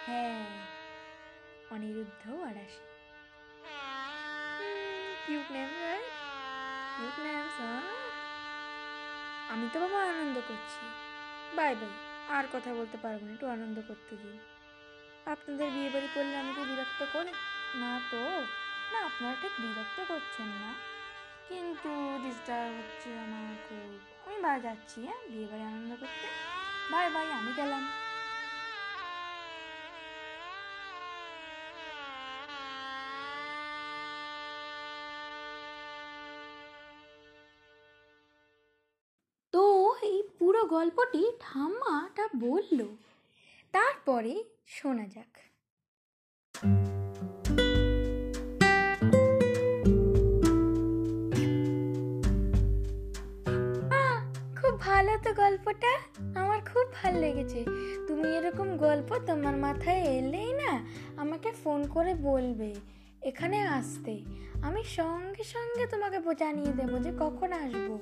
হ্যাঁ 0.06 0.44
অনিরুদ্ধ 1.70 2.22
আর 2.48 2.56
নেম 5.54 5.70
আমি 9.52 9.66
তো 9.72 9.76
বাবা 9.80 9.98
আনন্দ 10.12 10.36
করছি। 10.48 10.84
বাই 11.56 11.72
বাই 11.74 11.92
আর 12.36 12.44
কথা 12.52 12.70
বলতে 12.74 12.96
পারব 13.04 13.20
না, 13.26 13.32
একটু 13.32 13.46
আনন্দ 13.46 13.76
করতে 13.88 14.14
দিন 14.16 14.36
আপনাদের 15.26 15.68
বিয়ে 15.70 15.90
বাড়ি 15.90 16.08
করলে 16.14 16.36
আমাকে 16.38 16.62
বিরক্ত 16.64 17.00
করে। 17.12 17.32
না 17.74 17.92
তো, 18.10 18.22
না, 18.92 18.98
আপনারা 19.04 19.34
ঠিক 19.42 19.54
বিরক্ত 19.60 19.98
করছেন 20.08 20.48
না। 20.62 20.70
কিন্তু 21.48 21.90
ডিস্টার্ব 22.22 22.72
হচ্ছে 22.78 23.08
আমার 23.24 23.54
খুব 23.66 23.90
আমি 24.26 24.38
বাড়ি 24.42 24.60
যাচ্ছি 24.60 24.98
হ্যাঁ 25.06 25.22
বিয়ে 25.30 25.46
বাড়ি 25.46 25.64
আনন্দ 25.70 25.90
করতে। 26.00 26.26
বাই 26.90 27.06
বাই 27.10 27.26
আমি 27.32 27.52
গেলাম। 27.56 28.03
তো 39.54 39.94
এই 40.02 40.22
পুরো 40.38 40.64
গল্পটি 40.64 41.32
ঠাম্মাটা 41.40 42.28
বলল। 42.36 42.80
তারপরে 43.72 44.44
শোনা 44.66 45.06
যাক। 45.14 45.32
খুব 54.56 54.80
ভালো 54.80 55.12
তো 55.24 55.34
গল্পটা। 55.34 55.92
আমার 56.40 56.60
খুব 56.72 56.86
ভালো 57.02 57.20
লেগেছে। 57.20 57.64
তুমি 58.06 58.28
এরকম 58.36 58.76
গল্প 58.76 59.18
তোমার 59.26 59.56
মাথায় 59.56 60.02
এলেই 60.02 60.52
না 60.52 60.72
আমাকে 61.16 61.52
ফোন 61.52 61.86
করে 61.88 62.14
বলবে। 62.14 62.74
এখানে 63.24 63.60
আসতে। 63.60 64.22
আমি 64.62 64.84
সঙ্গে 64.84 65.44
সঙ্গে 65.44 65.86
তোমাকে 65.86 66.18
জানিয়ে 66.38 66.72
দেবো 66.72 66.98
যে 66.98 67.12
কখন 67.20 67.52
আসব। 67.52 67.98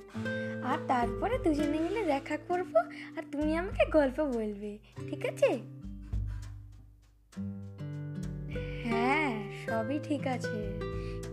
আর 0.62 0.78
তারপরে 0.88 1.38
দুজনে 1.38 1.78
মিলে 1.80 2.04
দেখা 2.04 2.36
করব 2.36 2.76
আর 3.16 3.22
তুমি 3.32 3.56
আমাকে 3.56 3.90
গল্প 3.90 4.20
বলবে, 4.20 4.78
ঠিক 5.10 5.26
আছে? 5.26 5.60
হ্যাঁ 8.82 9.52
সবই 9.66 10.00
ঠিক 10.02 10.26
আছে। 10.26 10.80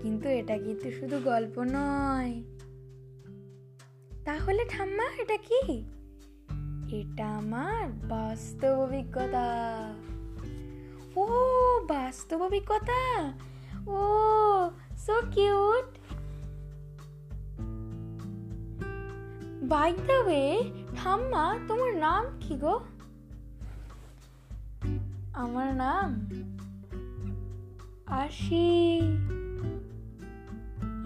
কিন্তু 0.02 0.30
এটা 0.30 0.58
কিন্তু 0.58 0.92
শুধু 0.92 1.20
গল্প 1.20 1.64
নয়। 1.72 2.44
তাহলে 4.26 4.66
ঠাম্মা, 4.70 5.04
এটা 5.22 5.38
কি? 5.38 5.84
এটা 6.92 7.28
আমার 7.28 7.88
বাস্তব 7.88 8.80
অভিজ্ঞতা। 8.80 9.48
ও, 11.16 11.26
বাস্তব 11.88 12.42
অভিজ্ঞতা? 12.42 13.34
ও 13.88 14.70
so 14.98 15.16
cute 15.32 15.86
by 19.64 19.94
the 19.94 20.14
way 20.14 20.72
ঠাম্মা 20.96 21.58
তোমার 21.68 21.96
নাম 21.96 22.26
কি 22.40 22.56
গো? 22.56 22.80
আমার 25.34 25.76
নাম 25.76 26.30
আশি। 28.06 29.02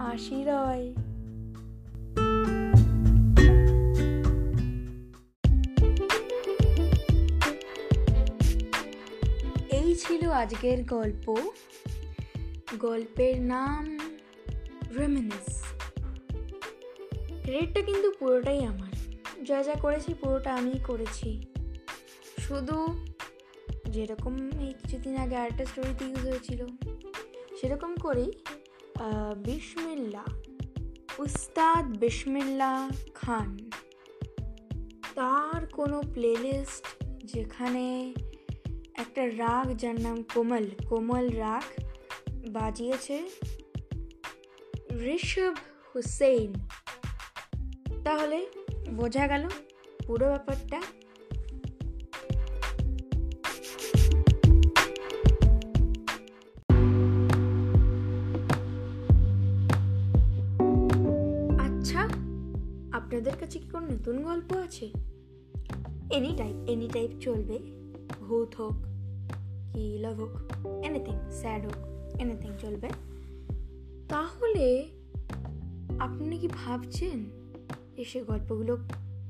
আশি 0.00 0.44
রয়। 0.44 0.94
এই 9.70 9.96
ছিল 9.96 10.30
আজকের 10.30 10.84
গল্প। 10.84 11.36
গল্পের 12.78 13.42
নাম 13.42 13.98
রেমিনিস 14.98 15.48
রেটটা 17.46 17.80
কিন্তু 17.80 18.12
পুরোটাই 18.18 18.64
আমার। 18.64 18.92
যা 19.44 19.62
যা 19.62 19.74
করেছি 19.74 20.14
পুরোটা 20.14 20.54
আমিই 20.54 20.80
করেছি। 20.86 21.30
শুধু 22.38 23.04
যেরকম 23.88 24.34
এই 24.60 24.72
কিছুদিন 24.82 25.16
আগে 25.16 25.36
আরেকটা 25.36 25.64
স্টোরিতে 25.64 26.04
ইউজ 26.04 26.24
হয়েছিল, 26.28 26.60
সেরকম 27.60 27.96
করেই 27.96 28.32
বিসমিল্লা, 29.44 30.24
উস্তাদ 31.18 31.96
বিসমিল্লা 31.96 32.90
খান, 33.14 33.58
তার 35.14 35.66
কোনো 35.66 36.02
প্লেলিস্ট 36.12 36.84
যেখানে 37.24 38.14
একটা 38.94 39.26
রাগ 39.26 39.76
যার 39.76 40.00
নাম 40.00 40.22
কোমল 40.34 40.64
কোমল 40.88 41.28
রাগ 41.28 41.83
বাজিয়েছে 42.48 43.28
ঋষভ 45.00 45.54
হুসেইন। 45.94 46.52
তাহলে 48.04 48.46
বোঝা 48.90 49.26
গেল 49.26 49.48
পুরো 50.06 50.26
ব্যাপারটা। 50.26 50.78
আচ্ছা 61.58 62.02
আপনাদের 62.92 63.36
কাছে 63.40 63.58
কি 63.58 63.68
কোনো 63.68 63.86
নতুন 63.86 64.22
গল্প 64.22 64.56
আছে? 64.56 64.90
এনি 66.10 66.34
টাইপ 66.36 66.68
এনি 66.68 66.88
টাইপ 66.92 67.10
চলবে। 67.20 67.58
ভূত 68.20 68.54
হোক, 68.54 68.76
কি 69.72 69.98
লাভ 69.98 70.20
হোক 70.20 70.52
এনিথিং 70.84 71.30
স্যাড 71.30 71.66
হোক। 71.66 71.93
এনিথিং 72.18 72.50
চলবে। 72.58 72.88
তাহলে 74.08 74.88
আপনি 75.98 76.38
কি 76.38 76.48
ভাবছেন 76.48 77.24
এসে 77.96 78.22
গল্পগুলো 78.22 78.78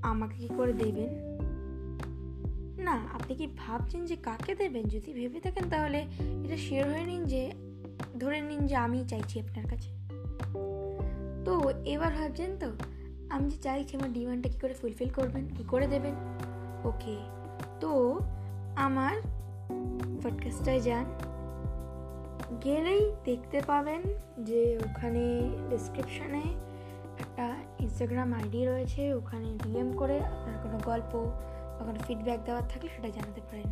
আমাকে 0.02 0.36
কি 0.36 0.48
করে 0.56 0.72
দেবেন? 0.72 1.34
না, 2.84 2.92
আপনি 2.92 3.34
কি 3.34 3.48
ভাবছেন 3.56 4.04
যে 4.04 4.16
কাকে 4.16 4.54
দেবেন? 4.54 4.84
যদি 4.84 5.12
ভেবে 5.12 5.40
থাকেন 5.40 5.70
তাহলে 5.70 6.06
এটা 6.44 6.56
শেয়ার 6.56 6.90
হয়ে 6.90 7.04
নিন 7.04 7.24
যে, 7.24 7.52
ধরে 8.18 8.40
নিন 8.40 8.66
যে 8.66 8.76
আমি 8.76 9.04
চাইছি 9.08 9.40
আপনার 9.40 9.64
কাছে। 9.70 9.90
তো 11.44 11.70
এবার 11.84 12.14
ভাবছেন 12.14 12.58
তো, 12.58 12.72
আমি 13.30 13.50
যে 13.50 13.56
চাইছি 13.56 13.96
আমার 13.96 14.12
ডিমান্ডটা 14.12 14.48
কী 14.48 14.58
করে 14.58 14.74
ফুলফিল 14.74 15.08
করবেন, 15.08 15.48
কী 15.48 15.64
করে 15.68 15.86
দেবেন? 15.86 16.14
ওকে 16.84 17.16
তো 17.80 18.20
আমার 18.76 19.16
পডকাস্টটায় 20.22 20.80
যান। 20.80 21.04
গেলেই 22.66 23.04
দেখতে 23.28 23.58
পাবেন 23.70 24.02
যে 24.48 24.60
ওখানে 24.86 25.24
ডিসক্রিপশানে 25.70 26.44
একটা 27.22 27.46
ইনস্টাগ্রাম 27.84 28.28
আইডি 28.38 28.60
রয়েছে, 28.70 29.02
ওখানে 29.20 29.48
ডিএম 29.62 29.88
করে 30.00 30.16
আপনার 30.32 30.56
কোনো 30.64 30.76
গল্প 30.90 31.12
বা 31.76 31.82
কোনো 31.88 32.00
ফিডব্যাক 32.06 32.40
দেওয়ার 32.46 32.64
থাকলে 32.72 32.88
সেটা 32.94 33.10
জানাতে 33.16 33.42
পারেন। 33.48 33.70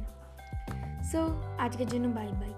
সো 1.10 1.20
আজকের 1.64 1.88
জন্য 1.92 2.06
বাই 2.18 2.30
বাই 2.40 2.52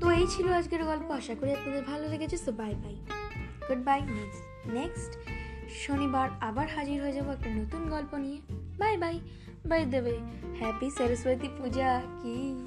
তো 0.00 0.06
এই 0.18 0.26
ছিল 0.34 0.46
আজকের 0.60 0.82
গল্প, 0.90 1.08
আশা 1.20 1.34
করি 1.38 1.50
আপনাদের 1.58 1.82
ভালো 1.90 2.04
লেগেছে 2.12 2.36
so 2.44 2.50
bye 2.60 2.72
bye 2.82 2.96
good 3.68 3.82
bye 3.88 4.00
next 4.18 4.44
next 4.78 5.12
শনিবার 5.74 6.28
আবার 6.40 6.68
হাজির 6.68 7.02
হয়ে 7.02 7.12
যাব 7.12 7.30
একটা 7.30 7.50
নতুন 7.50 7.88
গল্প 7.88 8.14
নিয়ে। 8.14 8.40
Bye 8.78 8.96
bye. 8.96 9.20
বাই 9.66 9.84
দেবে 9.84 10.18
হ্যাপি 10.58 10.90
সরস্বতী 10.90 11.48
পূজা 11.58 12.02
কি? 12.22 12.66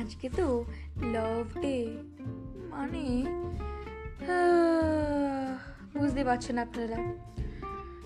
আজকে 0.00 0.28
তো 0.36 0.64
লাভ 1.02 1.60
ডে 1.60 1.96
মানে 2.70 3.24
বুঝতে 5.98 6.24
পারছেন 6.24 6.58
আপনারা। 6.58 6.96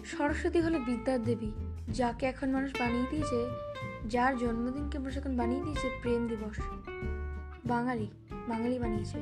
সরস্বতী 0.05 0.61
হলো 0.61 0.79
বিদ্যার 0.79 1.25
দেবী, 1.25 1.51
যাকে 1.89 2.27
এখন 2.27 2.51
মানুষ 2.51 2.71
বানিয়ে 2.79 3.07
দিয়েছে, 3.11 3.47
যার 4.09 4.39
জন্মদিনকে 4.39 4.99
মানুষ 4.99 5.17
এখন 5.17 5.37
বানিয়ে 5.37 5.63
দিয়েছে 5.63 5.89
প্রেম 6.03 6.29
দিবস। 6.29 6.61
বাঙালি 7.67 8.09
বাঙালি 8.49 8.79
বানিয়েছে। 8.79 9.19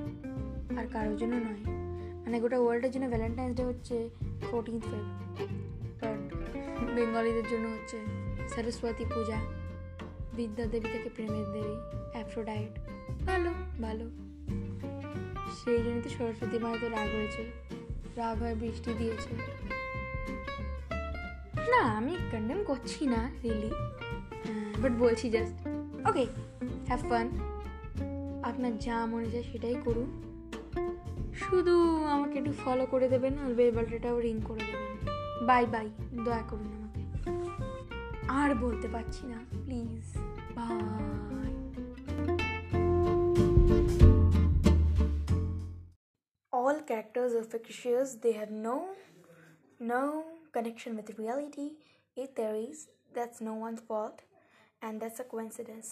আর 0.79 0.87
কারোর 0.93 1.17
জন্য 1.17 1.35
নয়। 1.35 1.77
মানে 2.23 2.41
গোটা 2.41 2.59
ওয়ার্ল্ডের 2.59 2.91
জন্য 2.91 3.09
ভ্যালেন্টাইন্স 3.09 3.57
ডে 3.57 3.65
হচ্ছে 3.65 4.11
ফোরটিন্থ 4.42 4.85
ফেব 4.90 5.05
বেঙ্গলিদের 6.96 7.46
জন্য 7.51 7.66
হচ্ছে 7.68 7.99
সরস্বতী 8.55 9.05
পূজা, 9.05 9.38
বিদ্যা 10.37 10.66
দেবী 10.66 10.88
থেকে 10.92 11.09
প্রেমের 11.09 11.46
দেবী 11.53 11.75
অ্যাফ্রোডাইট 12.12 12.72
ভালো 13.27 13.51
ভালো। 13.83 14.07
সেই 15.59 15.83
জন্য 15.85 16.03
তো 16.03 16.09
সরস্বতী 16.09 16.59
মায়ের 16.59 16.81
তো 16.81 16.88
রাগ 16.88 17.09
হয়েছে। 17.14 17.42
রাগ 18.16 18.37
হয়ে 18.42 18.55
বৃষ্টি 18.55 18.90
দিয়েছে। 18.99 19.31
না, 21.72 21.83
আমি 21.99 22.16
কন্ডেম 22.33 22.64
করছি 22.64 23.07
না 23.07 23.31
রিলি 23.44 23.70
বাট 24.83 24.92
বলছি 24.99 25.31
জাস্ট 25.31 25.57
ওকে 26.09 26.27
হ্যাভ 26.88 27.01
ফান 27.09 27.27
আপনার 28.42 28.79
যা 28.79 29.07
মনে 29.07 29.27
যায় 29.27 29.44
সেটাই 29.53 29.77
করুন। 29.85 30.26
শুধু 31.44 31.75
আমাকে 32.14 32.35
একটু 32.38 32.53
ফলো 32.62 32.85
করে 32.92 33.07
দেবেন 33.09 33.35
আর 33.38 33.51
বেল 33.55 33.70
বাটনটাও 33.77 34.16
রিং 34.20 34.37
করে 34.49 34.64
দেবেন 34.70 34.92
বাই 35.49 35.64
বাই 35.75 35.87
দয়া 36.25 36.44
করুন 36.51 36.70
আমাকে 36.79 37.01
আর 38.40 38.51
বলতে 38.64 38.87
পারছি 38.88 39.22
না 39.33 39.38
please 39.64 40.07
bye 40.57 40.77
all 46.53 46.79
characters 46.90 47.33
are 47.38 47.49
fictitious 47.55 48.07
they 48.25 48.35
have 48.40 48.53
no 48.68 48.77
no 49.92 50.05
connection 50.55 50.90
with 50.99 51.09
reality 51.22 51.68
if 52.16 52.29
there 52.38 52.57
is 52.68 52.79
that's 53.16 53.38
no 53.49 53.55
one's 53.66 53.83
fault 53.88 54.18
and 54.83 54.94
that's 55.01 55.18
a 55.20 55.27
coincidence 55.35 55.90